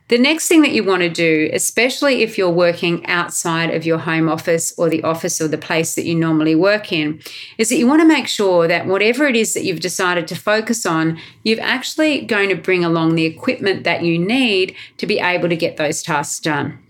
The 0.08 0.18
next 0.18 0.46
thing 0.46 0.60
that 0.60 0.72
you 0.72 0.84
want 0.84 1.00
to 1.04 1.08
do, 1.08 1.48
especially 1.54 2.22
if 2.22 2.36
you're 2.36 2.50
working 2.50 3.06
outside 3.06 3.70
of 3.70 3.86
your 3.86 3.96
home 3.96 4.28
office 4.28 4.74
or 4.76 4.90
the 4.90 5.02
office 5.02 5.40
or 5.40 5.48
the 5.48 5.56
place 5.56 5.94
that 5.94 6.04
you 6.04 6.14
normally 6.14 6.54
work 6.54 6.92
in, 6.92 7.18
is 7.56 7.70
that 7.70 7.78
you 7.78 7.86
want 7.86 8.02
to 8.02 8.06
make 8.06 8.28
sure 8.28 8.68
that 8.68 8.86
whatever 8.86 9.24
it 9.24 9.36
is 9.36 9.54
that 9.54 9.64
you've 9.64 9.80
decided 9.80 10.28
to 10.28 10.34
focus 10.34 10.84
on, 10.84 11.18
you're 11.44 11.62
actually 11.62 12.26
going 12.26 12.50
to 12.50 12.56
bring 12.56 12.84
along 12.84 13.14
the 13.14 13.24
equipment 13.24 13.84
that 13.84 14.02
you 14.02 14.18
need 14.18 14.76
to 14.98 15.06
be 15.06 15.18
able 15.18 15.48
to 15.48 15.56
get 15.56 15.78
those 15.78 16.02
tasks 16.02 16.40
done. 16.40 16.83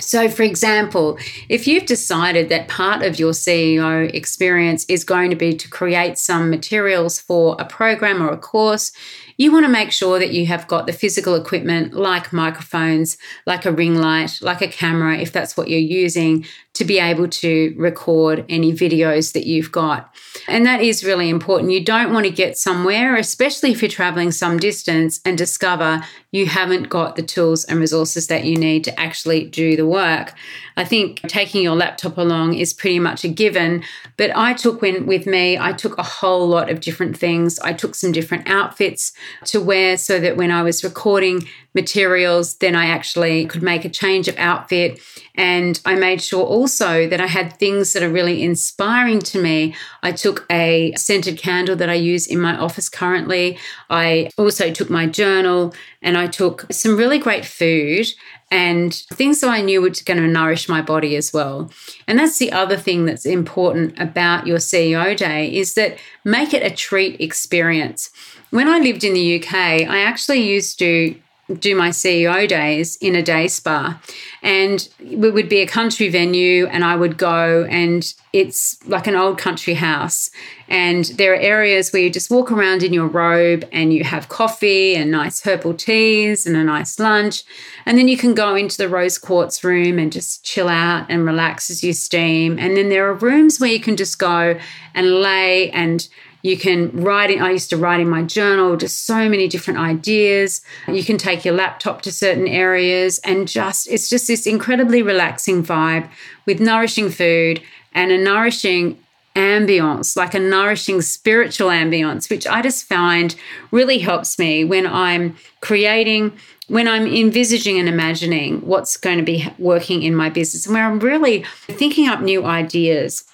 So, 0.00 0.28
for 0.28 0.42
example, 0.42 1.18
if 1.50 1.66
you've 1.66 1.84
decided 1.84 2.48
that 2.48 2.68
part 2.68 3.02
of 3.02 3.18
your 3.18 3.32
CEO 3.32 4.12
experience 4.14 4.86
is 4.88 5.04
going 5.04 5.28
to 5.30 5.36
be 5.36 5.54
to 5.54 5.68
create 5.68 6.16
some 6.16 6.48
materials 6.48 7.20
for 7.20 7.56
a 7.58 7.66
program 7.66 8.22
or 8.22 8.30
a 8.30 8.38
course, 8.38 8.92
you 9.36 9.52
want 9.52 9.66
to 9.66 9.70
make 9.70 9.92
sure 9.92 10.18
that 10.18 10.32
you 10.32 10.46
have 10.46 10.66
got 10.66 10.86
the 10.86 10.92
physical 10.92 11.34
equipment 11.34 11.92
like 11.92 12.32
microphones, 12.32 13.18
like 13.46 13.66
a 13.66 13.72
ring 13.72 13.96
light, 13.96 14.38
like 14.40 14.62
a 14.62 14.68
camera, 14.68 15.18
if 15.18 15.30
that's 15.30 15.56
what 15.56 15.68
you're 15.68 15.78
using, 15.78 16.46
to 16.74 16.84
be 16.84 16.98
able 16.98 17.28
to 17.28 17.74
record 17.76 18.44
any 18.48 18.72
videos 18.72 19.32
that 19.32 19.46
you've 19.46 19.70
got. 19.70 20.14
And 20.48 20.64
that 20.64 20.80
is 20.80 21.04
really 21.04 21.28
important. 21.28 21.72
You 21.72 21.84
don't 21.84 22.12
want 22.12 22.24
to 22.24 22.32
get 22.32 22.56
somewhere, 22.56 23.16
especially 23.16 23.72
if 23.72 23.82
you're 23.82 23.90
traveling 23.90 24.32
some 24.32 24.58
distance, 24.58 25.20
and 25.24 25.36
discover 25.36 26.02
you 26.30 26.46
haven't 26.46 26.88
got 26.88 27.16
the 27.16 27.22
tools 27.22 27.64
and 27.64 27.78
resources 27.78 28.26
that 28.28 28.44
you 28.44 28.56
need 28.56 28.84
to 28.84 29.00
actually 29.00 29.44
do 29.44 29.76
the 29.76 29.86
work. 29.86 30.32
I 30.76 30.84
think 30.84 31.20
taking 31.28 31.62
your 31.62 31.76
laptop 31.76 32.16
along 32.16 32.54
is 32.54 32.72
pretty 32.72 32.98
much 32.98 33.22
a 33.24 33.28
given, 33.28 33.84
but 34.16 34.34
I 34.34 34.54
took 34.54 34.80
when 34.80 35.06
with 35.06 35.26
me, 35.26 35.58
I 35.58 35.72
took 35.72 35.98
a 35.98 36.02
whole 36.02 36.48
lot 36.48 36.70
of 36.70 36.80
different 36.80 37.18
things. 37.18 37.58
I 37.60 37.74
took 37.74 37.94
some 37.94 38.12
different 38.12 38.48
outfits 38.48 39.12
to 39.44 39.60
wear 39.60 39.98
so 39.98 40.18
that 40.20 40.38
when 40.38 40.50
I 40.50 40.62
was 40.62 40.82
recording 40.82 41.46
materials, 41.74 42.56
then 42.56 42.74
I 42.74 42.86
actually 42.86 43.46
could 43.46 43.62
make 43.62 43.84
a 43.84 43.90
change 43.90 44.28
of 44.28 44.36
outfit. 44.38 45.00
And 45.34 45.80
I 45.84 45.94
made 45.94 46.22
sure 46.22 46.44
also 46.62 47.08
that 47.08 47.20
I 47.20 47.26
had 47.26 47.58
things 47.58 47.92
that 47.92 48.04
are 48.04 48.08
really 48.08 48.40
inspiring 48.40 49.18
to 49.18 49.42
me. 49.42 49.74
I 50.04 50.12
took 50.12 50.46
a 50.48 50.94
scented 50.94 51.36
candle 51.36 51.74
that 51.74 51.90
I 51.90 51.94
use 51.94 52.28
in 52.28 52.38
my 52.38 52.56
office 52.56 52.88
currently. 52.88 53.58
I 53.90 54.30
also 54.38 54.70
took 54.70 54.88
my 54.88 55.06
journal 55.06 55.74
and 56.02 56.16
I 56.16 56.28
took 56.28 56.72
some 56.72 56.96
really 56.96 57.18
great 57.18 57.44
food 57.44 58.06
and 58.52 58.94
things 58.94 59.40
that 59.40 59.50
I 59.50 59.60
knew 59.60 59.82
were 59.82 59.90
going 60.04 60.22
to 60.22 60.28
nourish 60.28 60.68
my 60.68 60.80
body 60.82 61.16
as 61.16 61.32
well. 61.32 61.72
And 62.06 62.16
that's 62.16 62.38
the 62.38 62.52
other 62.52 62.76
thing 62.76 63.06
that's 63.06 63.26
important 63.26 63.98
about 63.98 64.46
your 64.46 64.58
CEO 64.58 65.16
day 65.16 65.52
is 65.52 65.74
that 65.74 65.98
make 66.24 66.54
it 66.54 66.62
a 66.62 66.70
treat 66.70 67.20
experience. 67.20 68.10
When 68.50 68.68
I 68.68 68.78
lived 68.78 69.02
in 69.02 69.14
the 69.14 69.42
UK, 69.42 69.54
I 69.54 69.98
actually 70.02 70.42
used 70.42 70.78
to 70.78 71.16
do 71.58 71.74
my 71.74 71.90
CEO 71.90 72.48
days 72.48 72.96
in 72.96 73.14
a 73.14 73.22
day 73.22 73.48
spa. 73.48 74.00
And 74.42 74.88
it 74.98 75.16
would 75.18 75.48
be 75.48 75.60
a 75.60 75.66
country 75.66 76.08
venue, 76.08 76.66
and 76.66 76.84
I 76.84 76.96
would 76.96 77.16
go, 77.16 77.66
and 77.70 78.12
it's 78.32 78.78
like 78.86 79.06
an 79.06 79.14
old 79.14 79.38
country 79.38 79.74
house. 79.74 80.30
And 80.68 81.04
there 81.04 81.34
are 81.34 81.36
areas 81.36 81.92
where 81.92 82.02
you 82.02 82.10
just 82.10 82.30
walk 82.30 82.50
around 82.50 82.82
in 82.82 82.94
your 82.94 83.06
robe 83.06 83.68
and 83.72 83.92
you 83.92 84.04
have 84.04 84.30
coffee 84.30 84.94
and 84.94 85.10
nice 85.10 85.42
herbal 85.42 85.74
teas 85.74 86.46
and 86.46 86.56
a 86.56 86.64
nice 86.64 86.98
lunch. 86.98 87.44
And 87.84 87.98
then 87.98 88.08
you 88.08 88.16
can 88.16 88.34
go 88.34 88.54
into 88.54 88.78
the 88.78 88.88
rose 88.88 89.18
quartz 89.18 89.62
room 89.62 89.98
and 89.98 90.10
just 90.10 90.44
chill 90.44 90.68
out 90.68 91.06
and 91.10 91.26
relax 91.26 91.68
as 91.68 91.84
you 91.84 91.92
steam. 91.92 92.58
And 92.58 92.74
then 92.74 92.88
there 92.88 93.06
are 93.06 93.14
rooms 93.14 93.60
where 93.60 93.70
you 93.70 93.80
can 93.80 93.96
just 93.96 94.18
go 94.18 94.58
and 94.94 95.20
lay 95.20 95.70
and 95.72 96.08
you 96.42 96.56
can 96.56 96.90
write 96.90 97.30
in, 97.30 97.40
I 97.40 97.52
used 97.52 97.70
to 97.70 97.76
write 97.76 98.00
in 98.00 98.08
my 98.08 98.22
journal 98.22 98.76
just 98.76 99.06
so 99.06 99.28
many 99.28 99.48
different 99.48 99.78
ideas. 99.78 100.60
You 100.88 101.04
can 101.04 101.16
take 101.16 101.44
your 101.44 101.54
laptop 101.54 102.02
to 102.02 102.12
certain 102.12 102.48
areas 102.48 103.20
and 103.20 103.48
just, 103.48 103.88
it's 103.88 104.10
just 104.10 104.26
this 104.26 104.46
incredibly 104.46 105.02
relaxing 105.02 105.62
vibe 105.62 106.10
with 106.44 106.60
nourishing 106.60 107.10
food 107.10 107.62
and 107.94 108.10
a 108.10 108.18
nourishing 108.18 108.98
ambience, 109.36 110.16
like 110.16 110.34
a 110.34 110.38
nourishing 110.38 111.00
spiritual 111.00 111.68
ambience, 111.68 112.28
which 112.28 112.46
I 112.46 112.60
just 112.60 112.84
find 112.84 113.34
really 113.70 113.98
helps 113.98 114.38
me 114.38 114.64
when 114.64 114.86
I'm 114.86 115.36
creating, 115.60 116.32
when 116.68 116.86
I'm 116.86 117.06
envisaging 117.06 117.78
and 117.78 117.88
imagining 117.88 118.60
what's 118.60 118.96
going 118.96 119.18
to 119.18 119.24
be 119.24 119.48
working 119.58 120.02
in 120.02 120.14
my 120.14 120.28
business, 120.28 120.66
and 120.66 120.74
where 120.74 120.84
I'm 120.84 120.98
really 120.98 121.44
thinking 121.66 122.08
up 122.08 122.20
new 122.20 122.44
ideas. 122.44 123.24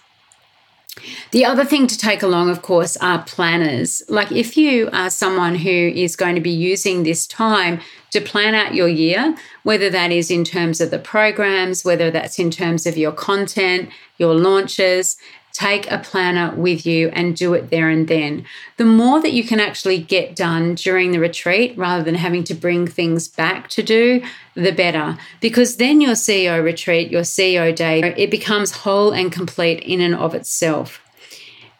The 1.31 1.45
other 1.45 1.65
thing 1.65 1.87
to 1.87 1.99
take 1.99 2.23
along, 2.23 2.51
of 2.51 2.63
course, 2.63 2.97
are 2.99 3.23
planners. 3.23 4.03
Like 4.09 4.33
if 4.33 4.57
you 4.57 4.89
are 4.93 5.11
someone 5.11 5.57
who 5.57 5.71
is 5.71 6.17
going 6.17 6.35
to 6.35 6.41
be 6.41 6.51
using 6.51 7.03
this 7.03 7.27
time 7.27 7.81
to 8.11 8.21
plan 8.21 8.55
out 8.55 8.75
your 8.75 8.89
year, 8.89 9.37
whether 9.63 9.91
that 9.91 10.13
is 10.13 10.31
in 10.31 10.45
terms 10.45 10.81
of 10.81 10.91
the 10.91 10.99
programs, 10.99 11.85
whether 11.85 12.11
that's 12.11 12.39
in 12.39 12.51
terms 12.51 12.87
of 12.87 12.97
your 12.97 13.13
content, 13.13 13.91
your 14.19 14.35
launches, 14.35 15.17
take 15.53 15.91
a 15.91 15.99
planner 15.99 16.55
with 16.55 16.87
you 16.87 17.09
and 17.09 17.37
do 17.37 17.53
it 17.55 17.71
there 17.71 17.89
and 17.89 18.07
then. 18.07 18.45
The 18.77 18.85
more 18.85 19.21
that 19.21 19.33
you 19.33 19.43
can 19.43 19.59
actually 19.59 19.99
get 19.99 20.37
done 20.37 20.77
during 20.77 21.11
the 21.11 21.19
retreat 21.19 21.77
rather 21.77 22.05
than 22.05 22.15
having 22.15 22.45
to 22.45 22.55
bring 22.55 22.87
things 22.87 23.27
back 23.27 23.69
to 23.71 23.83
do, 23.83 24.23
the 24.59 24.73
better. 24.73 25.17
Because 25.41 25.77
then 25.77 26.01
your 26.01 26.13
CEO 26.13 26.63
retreat, 26.63 27.11
your 27.11 27.23
CEO 27.23 27.75
day, 27.75 28.01
it 28.17 28.31
becomes 28.31 28.73
whole 28.73 29.13
and 29.13 29.33
complete 29.33 29.81
in 29.81 30.01
and 30.01 30.15
of 30.15 30.35
itself. 30.35 31.01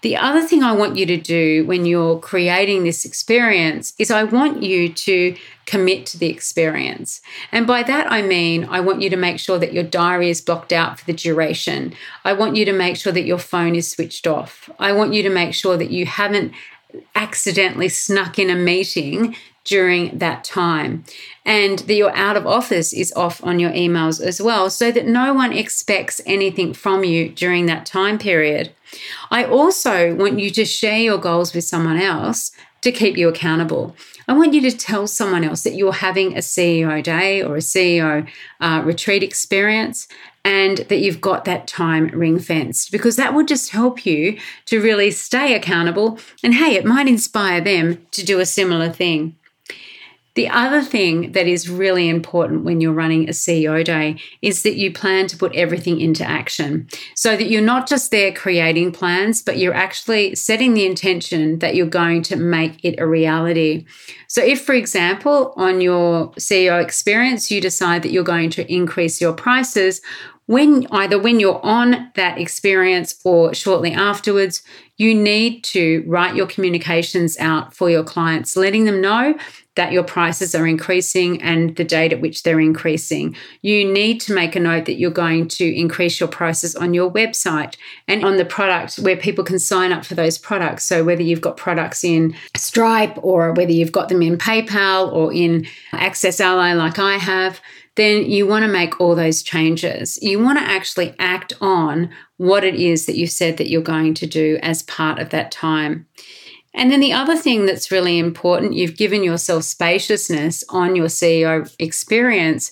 The 0.01 0.17
other 0.17 0.43
thing 0.43 0.63
I 0.63 0.73
want 0.73 0.97
you 0.97 1.07
to 1.07 1.17
do 1.17 1.67
when 1.67 1.85
you're 1.85 2.21
creating 2.21 2.85
this 2.85 3.05
experience 3.05 3.95
is 3.99 4.13
I 4.13 4.23
want 4.23 4.63
you 4.63 4.93
to 4.93 5.37
commit 5.67 6.07
to 6.07 6.19
the 6.19 6.29
experience. 6.29 7.21
And 7.51 7.67
by 7.67 7.83
that, 7.83 8.11
I 8.11 8.23
mean, 8.23 8.65
I 8.71 8.79
want 8.79 9.03
you 9.03 9.11
to 9.11 9.17
make 9.17 9.41
sure 9.41 9.59
that 9.59 9.73
your 9.73 9.83
diary 9.83 10.31
is 10.31 10.41
blocked 10.41 10.73
out 10.73 11.01
for 11.01 11.05
the 11.05 11.13
duration. 11.13 11.95
I 12.25 12.33
want 12.33 12.55
you 12.55 12.65
to 12.65 12.73
make 12.73 12.97
sure 12.97 13.13
that 13.13 13.27
your 13.27 13.39
phone 13.39 13.75
is 13.75 13.91
switched 13.91 14.29
off. 14.29 14.71
I 14.79 14.93
want 14.93 15.15
you 15.15 15.25
to 15.25 15.31
make 15.31 15.53
sure 15.53 15.77
that 15.77 15.91
you 15.91 16.07
haven't 16.07 16.53
accidentally 17.17 17.89
snuck 17.89 18.39
in 18.39 18.51
a 18.51 18.55
meeting 18.55 19.35
during 19.69 20.19
that 20.19 20.45
time 20.45 21.05
and 21.45 21.81
that 21.81 21.95
your 21.95 22.15
out 22.17 22.37
of 22.37 22.47
office 22.47 22.93
is 22.95 23.13
off 23.13 23.45
on 23.45 23.59
your 23.59 23.71
emails 23.71 24.21
as 24.21 24.41
well 24.41 24.71
so 24.71 24.91
that 24.91 25.07
no 25.07 25.35
one 25.35 25.53
expects 25.53 26.21
anything 26.25 26.73
from 26.73 27.05
you 27.05 27.29
during 27.29 27.67
that 27.67 27.85
time 27.85 28.19
period. 28.19 28.73
I 29.31 29.45
also 29.45 30.15
want 30.15 30.41
you 30.41 30.51
to 30.51 30.65
share 30.65 30.99
your 30.99 31.19
goals 31.19 31.55
with 31.55 31.65
someone 31.65 32.01
else 32.01 32.51
to 32.81 32.93
keep 32.93 33.19
you 33.19 33.29
accountable. 33.29 33.95
I 34.27 34.33
want 34.33 34.55
you 34.55 34.61
to 34.63 34.77
tell 34.77 35.07
someone 35.07 35.45
else 35.45 35.63
that 35.63 35.75
you're 35.75 35.93
having 35.93 36.35
a 36.35 36.41
CEO 36.41 37.03
day 37.03 37.43
or 37.43 37.57
a 37.57 37.61
CEO 37.61 38.27
uh, 38.61 38.83
retreat 38.85 39.23
experience 39.23 40.07
and 40.45 40.79
that 40.79 40.99
you've 40.99 41.21
got 41.21 41.45
that 41.45 41.67
time 41.67 42.07
ring 42.09 42.39
fenced 42.39 42.93
because 42.93 43.17
that 43.17 43.35
will 43.35 43.45
just 43.45 43.71
help 43.71 44.07
you 44.07 44.39
to 44.67 44.81
really 44.81 45.11
stay 45.11 45.55
accountable. 45.55 46.19
And 46.43 46.55
hey, 46.55 46.75
it 46.75 46.85
might 46.85 47.09
inspire 47.09 47.61
them 47.61 48.07
to 48.13 48.25
do 48.25 48.39
a 48.39 48.47
similar 48.47 48.91
thing. 48.91 49.37
The 50.39 50.49
other 50.51 50.83
thing 50.83 51.33
that 51.33 51.49
is 51.49 51.69
really 51.69 52.09
important 52.09 52.63
when 52.63 52.81
you're 52.81 52.93
running 52.93 53.29
a 53.29 53.33
CEO 53.33 53.85
day 53.85 54.21
is 54.41 54.63
that 54.63 54.77
you 54.77 54.93
plan 54.93 55.27
to 55.27 55.37
put 55.37 55.53
everything 55.57 56.01
into 56.01 56.25
action 56.25 56.87
so 57.17 57.37
that 57.37 57.51
you're 57.51 57.61
not 57.61 57.89
just 57.89 58.13
there 58.13 58.31
creating 58.33 58.93
plans, 58.93 59.43
but 59.43 59.59
you're 59.59 59.75
actually 59.75 60.37
setting 60.37 60.75
the 60.75 60.87
intention 60.87 61.59
that 61.59 61.75
you're 61.75 61.87
going 61.87 62.23
to 62.23 62.37
make 62.37 62.79
it 62.85 63.01
a 63.01 63.07
reality. 63.09 63.85
So, 64.29 64.41
if, 64.41 64.65
for 64.65 64.77
example, 64.77 65.55
on 65.57 65.81
your 65.81 66.31
CEO 66.35 66.81
experience, 66.81 67.51
you 67.51 67.61
decide 67.61 68.05
that 68.05 68.13
you're 68.13 68.23
going 68.23 68.51
to 68.51 68.73
increase 68.73 69.21
your 69.21 69.33
prices, 69.33 70.01
when 70.47 70.87
either 70.93 71.19
when 71.19 71.41
you're 71.41 71.61
on 71.67 72.11
that 72.15 72.39
experience 72.39 73.21
or 73.23 73.53
shortly 73.53 73.93
afterwards, 73.93 74.63
you 74.97 75.15
need 75.15 75.63
to 75.63 76.03
write 76.07 76.35
your 76.35 76.47
communications 76.47 77.37
out 77.39 77.75
for 77.75 77.91
your 77.91 78.03
clients, 78.03 78.57
letting 78.57 78.87
them 78.87 79.01
know 79.01 79.37
that 79.79 79.93
your 79.93 80.03
prices 80.03 80.57
are 80.57 80.67
increasing 80.67 81.41
and 81.41 81.77
the 81.77 81.85
date 81.85 82.13
at 82.13 82.21
which 82.21 82.43
they're 82.43 82.59
increasing. 82.59 83.37
You 83.63 83.85
need 83.85 84.21
to 84.23 84.35
make 84.35 84.57
a 84.57 84.61
note 84.61 84.87
that 84.87 84.99
you're 84.99 85.13
going 85.13 85.47
to 85.51 85.65
increase 85.65 86.19
your 86.19 86.29
prices 86.29 86.75
on 86.75 86.95
your 86.95 87.09
website 87.09 87.77
and 88.09 88.25
on 88.25 88.39
the 88.39 88.45
product 88.45 88.97
where 88.97 89.17
people 89.17 89.45
can 89.45 89.61
sign 89.61 89.93
up 89.93 90.05
for 90.05 90.17
those 90.17 90.37
products. 90.37 90.85
So, 90.85 91.05
whether 91.05 91.23
you've 91.23 91.41
got 91.41 91.57
products 91.57 92.03
in 92.03 92.35
Stripe 92.57 93.17
or 93.23 93.53
whether 93.53 93.71
you've 93.71 93.93
got 93.93 94.09
them 94.09 94.21
in 94.21 94.37
PayPal 94.37 95.13
or 95.13 95.33
in 95.33 95.65
AccessAlly, 95.93 96.77
like 96.77 96.99
I 96.99 97.15
have, 97.15 97.61
then 97.95 98.29
you 98.29 98.49
want 98.49 98.65
to 98.65 98.69
make 98.69 99.01
all 99.01 99.15
those 99.15 99.45
changes. 99.45 100.21
You 100.21 100.43
want 100.43 100.59
to 100.59 100.65
actually 100.65 101.15
act 101.21 101.53
on 101.61 102.11
what 102.37 102.65
it 102.65 102.75
is 102.75 103.07
that 103.07 103.17
you 103.17 103.29
said 103.29 103.59
that 103.59 103.71
you're 103.71 103.81
going 103.81 104.15
to 104.15 104.27
do 104.27 104.59
as 104.61 104.83
part 104.83 105.21
of 105.21 105.31
that 105.31 105.53
time. 105.53 106.09
And 106.79 106.93
then 106.93 107.01
the 107.01 107.13
other 107.13 107.37
thing 107.37 107.67
that's 107.67 107.91
really 107.91 108.19
important, 108.19 108.73
you've 108.73 108.97
given 108.97 109.25
yourself 109.25 109.65
spaciousness 109.65 110.63
on 110.69 110.95
your 110.95 111.09
CEO 111.09 111.75
experience, 111.81 112.71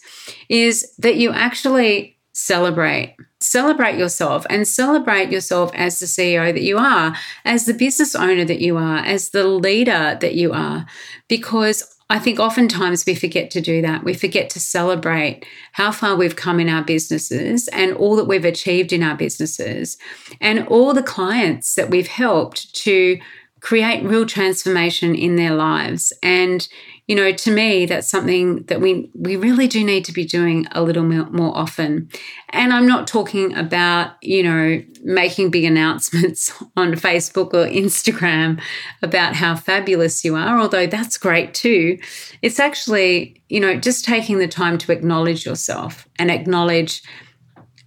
is 0.49 0.95
that 0.99 1.17
you 1.17 1.33
actually 1.33 2.17
celebrate. 2.33 3.17
Celebrate 3.41 3.99
yourself 3.99 4.47
and 4.49 4.67
celebrate 4.67 5.31
yourself 5.31 5.71
as 5.75 6.01
the 6.01 6.07
CEO 6.07 6.53
that 6.53 6.63
you 6.63 6.79
are, 6.79 7.17
as 7.45 7.67
the 7.67 7.75
business 7.75 8.15
owner 8.15 8.45
that 8.45 8.61
you 8.61 8.77
are, 8.77 8.99
as 8.99 9.31
the 9.31 9.47
leader 9.47 10.17
that 10.21 10.35
you 10.35 10.53
are. 10.53 10.87
Because 11.29 11.97
I 12.09 12.21
think 12.21 12.39
oftentimes 12.39 13.05
we 13.05 13.17
forget 13.17 13.51
to 13.51 13.61
do 13.61 13.83
that. 13.83 14.05
We 14.05 14.15
forget 14.15 14.49
to 14.51 14.61
celebrate 14.61 15.45
how 15.73 15.91
far 15.91 16.15
we've 16.15 16.37
come 16.37 16.61
in 16.61 16.69
our 16.69 16.85
businesses 16.85 17.67
and 17.69 17.93
all 17.95 18.15
that 18.17 18.29
we've 18.29 18.45
achieved 18.45 18.93
in 18.93 19.03
our 19.03 19.17
businesses 19.17 19.99
and 20.41 20.67
all 20.69 20.95
the 20.95 21.03
clients 21.03 21.75
that 21.75 21.91
we've 21.91 22.07
helped 22.07 22.73
to 22.77 23.19
create 23.67 24.05
real 24.05 24.25
transformation 24.25 25.13
in 25.13 25.35
their 25.35 25.53
lives. 25.53 26.13
And, 26.23 26.69
you 27.09 27.17
know, 27.17 27.33
to 27.33 27.51
me, 27.51 27.85
that's 27.85 28.09
something 28.09 28.63
that 28.67 28.81
we, 28.81 29.11
we 29.13 29.35
really 29.35 29.67
do 29.67 29.83
need 29.83 30.05
to 30.05 30.13
be 30.13 30.25
doing 30.25 30.69
a 30.71 30.85
little 30.85 31.03
more 31.03 31.51
often. 31.53 32.09
And 32.51 32.73
I'm 32.73 32.87
not 32.87 33.09
talking 33.09 33.57
about, 33.57 34.13
you 34.23 34.45
know, 34.45 34.81
making 35.03 35.51
big 35.51 35.65
announcements 35.65 36.53
on 36.77 36.93
Facebook 36.93 37.55
or 37.55 37.67
Instagram 37.69 38.63
about 39.03 39.35
how 39.35 39.57
fabulous 39.57 40.25
you 40.25 40.37
are, 40.37 40.61
although 40.61 40.87
that's 40.87 41.19
great 41.19 41.53
too. 41.53 41.99
It's 42.43 42.61
actually, 42.61 43.43
you 43.49 43.59
know, 43.59 43.75
just 43.75 44.05
taking 44.05 44.39
the 44.39 44.47
time 44.47 44.79
to 44.79 44.93
acknowledge 44.93 45.45
yourself 45.45 46.07
and 46.21 46.31
acknowledge 46.31 47.03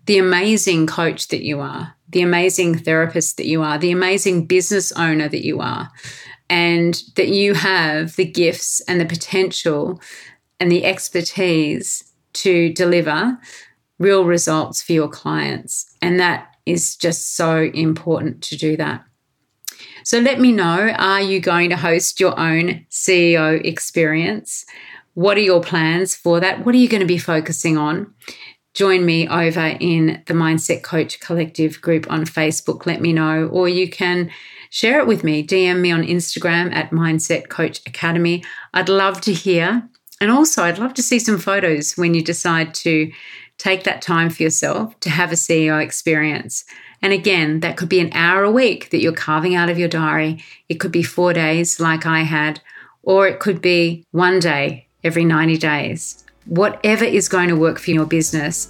the 0.07 0.17
amazing 0.17 0.87
coach 0.87 1.29
that 1.29 1.45
you 1.45 1.61
are 1.61 1.95
the 2.09 2.21
amazing 2.21 2.77
therapist 2.77 3.37
that 3.37 3.45
you 3.45 3.61
are, 3.61 3.77
the 3.77 3.91
amazing 3.91 4.45
business 4.45 4.91
owner 4.93 5.29
that 5.29 5.45
you 5.45 5.59
are, 5.59 5.89
and 6.49 7.03
that 7.15 7.29
you 7.29 7.53
have 7.53 8.15
the 8.15 8.25
gifts 8.25 8.81
and 8.81 8.99
the 8.99 9.05
potential 9.05 10.01
and 10.59 10.71
the 10.71 10.85
expertise 10.85 12.03
to 12.33 12.73
deliver 12.73 13.37
real 13.99 14.25
results 14.25 14.81
for 14.81 14.93
your 14.93 15.09
clients. 15.09 15.93
And 16.01 16.19
that 16.19 16.55
is 16.65 16.95
just 16.95 17.35
so 17.35 17.69
important 17.73 18.41
to 18.43 18.57
do 18.57 18.77
that. 18.77 19.03
So 20.03 20.19
let 20.19 20.39
me 20.39 20.51
know 20.51 20.91
are 20.97 21.21
you 21.21 21.39
going 21.39 21.69
to 21.69 21.77
host 21.77 22.19
your 22.19 22.37
own 22.39 22.85
CEO 22.89 23.63
experience? 23.63 24.65
What 25.13 25.37
are 25.37 25.41
your 25.41 25.61
plans 25.61 26.15
for 26.15 26.39
that? 26.39 26.65
What 26.65 26.73
are 26.73 26.77
you 26.77 26.87
going 26.87 27.01
to 27.01 27.07
be 27.07 27.17
focusing 27.17 27.77
on? 27.77 28.13
Join 28.73 29.05
me 29.05 29.27
over 29.27 29.77
in 29.79 30.21
the 30.27 30.33
Mindset 30.33 30.83
Coach 30.83 31.19
Collective 31.19 31.81
group 31.81 32.09
on 32.09 32.25
Facebook, 32.25 32.85
let 32.85 33.01
me 33.01 33.13
know, 33.13 33.47
or 33.47 33.67
you 33.67 33.89
can 33.89 34.29
share 34.69 34.99
it 34.99 35.07
with 35.07 35.23
me. 35.23 35.45
DM 35.45 35.79
me 35.79 35.91
on 35.91 36.03
Instagram 36.03 36.73
at 36.73 36.91
Mindset 36.91 37.49
Coach 37.49 37.81
Academy. 37.85 38.43
I'd 38.73 38.89
love 38.89 39.21
to 39.21 39.33
hear. 39.33 39.87
And 40.21 40.31
also, 40.31 40.63
I'd 40.63 40.79
love 40.79 40.93
to 40.95 41.03
see 41.03 41.19
some 41.19 41.37
photos 41.37 41.93
when 41.97 42.13
you 42.13 42.23
decide 42.23 42.73
to 42.75 43.11
take 43.57 43.83
that 43.83 44.01
time 44.01 44.29
for 44.29 44.43
yourself 44.43 44.97
to 45.01 45.09
have 45.09 45.31
a 45.31 45.35
CEO 45.35 45.81
experience. 45.81 46.65
And 47.01 47.13
again, 47.13 47.61
that 47.61 47.77
could 47.77 47.89
be 47.89 47.99
an 47.99 48.11
hour 48.13 48.43
a 48.43 48.51
week 48.51 48.89
that 48.89 49.01
you're 49.01 49.13
carving 49.13 49.55
out 49.55 49.69
of 49.69 49.79
your 49.79 49.87
diary. 49.87 50.43
It 50.67 50.75
could 50.75 50.91
be 50.91 51.03
four 51.03 51.33
days, 51.33 51.79
like 51.79 52.05
I 52.05 52.21
had, 52.21 52.61
or 53.03 53.27
it 53.27 53.39
could 53.39 53.61
be 53.61 54.05
one 54.11 54.39
day 54.39 54.87
every 55.03 55.25
90 55.25 55.57
days 55.57 56.25
whatever 56.49 57.05
is 57.05 57.29
going 57.29 57.47
to 57.47 57.55
work 57.55 57.79
for 57.79 57.91
your 57.91 58.05
business. 58.05 58.69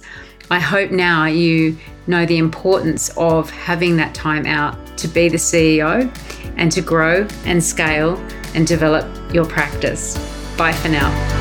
I 0.50 0.60
hope 0.60 0.90
now 0.90 1.24
you 1.24 1.76
know 2.06 2.26
the 2.26 2.38
importance 2.38 3.10
of 3.16 3.50
having 3.50 3.96
that 3.96 4.14
time 4.14 4.46
out 4.46 4.76
to 4.98 5.08
be 5.08 5.28
the 5.28 5.36
CEO 5.36 6.10
and 6.56 6.70
to 6.72 6.82
grow 6.82 7.26
and 7.44 7.62
scale 7.62 8.16
and 8.54 8.66
develop 8.66 9.06
your 9.32 9.46
practice. 9.46 10.14
Bye 10.56 10.72
for 10.72 10.88
now. 10.88 11.39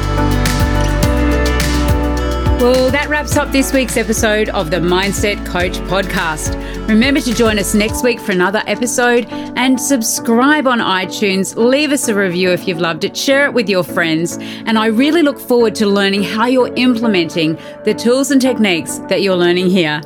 Well, 2.60 2.92
that 2.92 3.08
wraps 3.08 3.38
up 3.38 3.54
this 3.54 3.72
week's 3.72 3.96
episode 3.96 4.50
of 4.50 4.70
the 4.70 4.78
Mindset 4.78 5.46
Coach 5.46 5.78
podcast. 5.88 6.58
Remember 6.90 7.22
to 7.22 7.34
join 7.34 7.58
us 7.58 7.74
next 7.74 8.04
week 8.04 8.20
for 8.20 8.34
another 8.34 8.62
episode 8.68 9.28
and 9.30 9.80
subscribe 9.80 10.68
on 10.68 10.80
iTunes. 10.80 11.56
Leave 11.56 11.94
us 11.94 12.10
a 12.10 12.16
review 12.16 12.52
if 12.52 12.68
you've 12.68 12.82
loved 12.82 13.06
it, 13.06 13.16
share 13.16 13.46
it 13.46 13.54
with 13.54 13.70
your 13.70 13.86
friends. 13.86 14.36
And 14.42 14.78
I 14.78 14.88
really 14.88 15.22
look 15.22 15.40
forward 15.40 15.74
to 15.76 15.86
learning 15.86 16.24
how 16.24 16.48
you're 16.48 16.74
implementing 16.76 17.58
the 17.86 17.94
tools 17.94 18.30
and 18.30 18.42
techniques 18.42 18.98
that 19.08 19.22
you're 19.22 19.38
learning 19.38 19.70
here. 19.70 20.02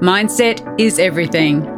Mindset 0.00 0.80
is 0.80 0.98
everything. 0.98 1.77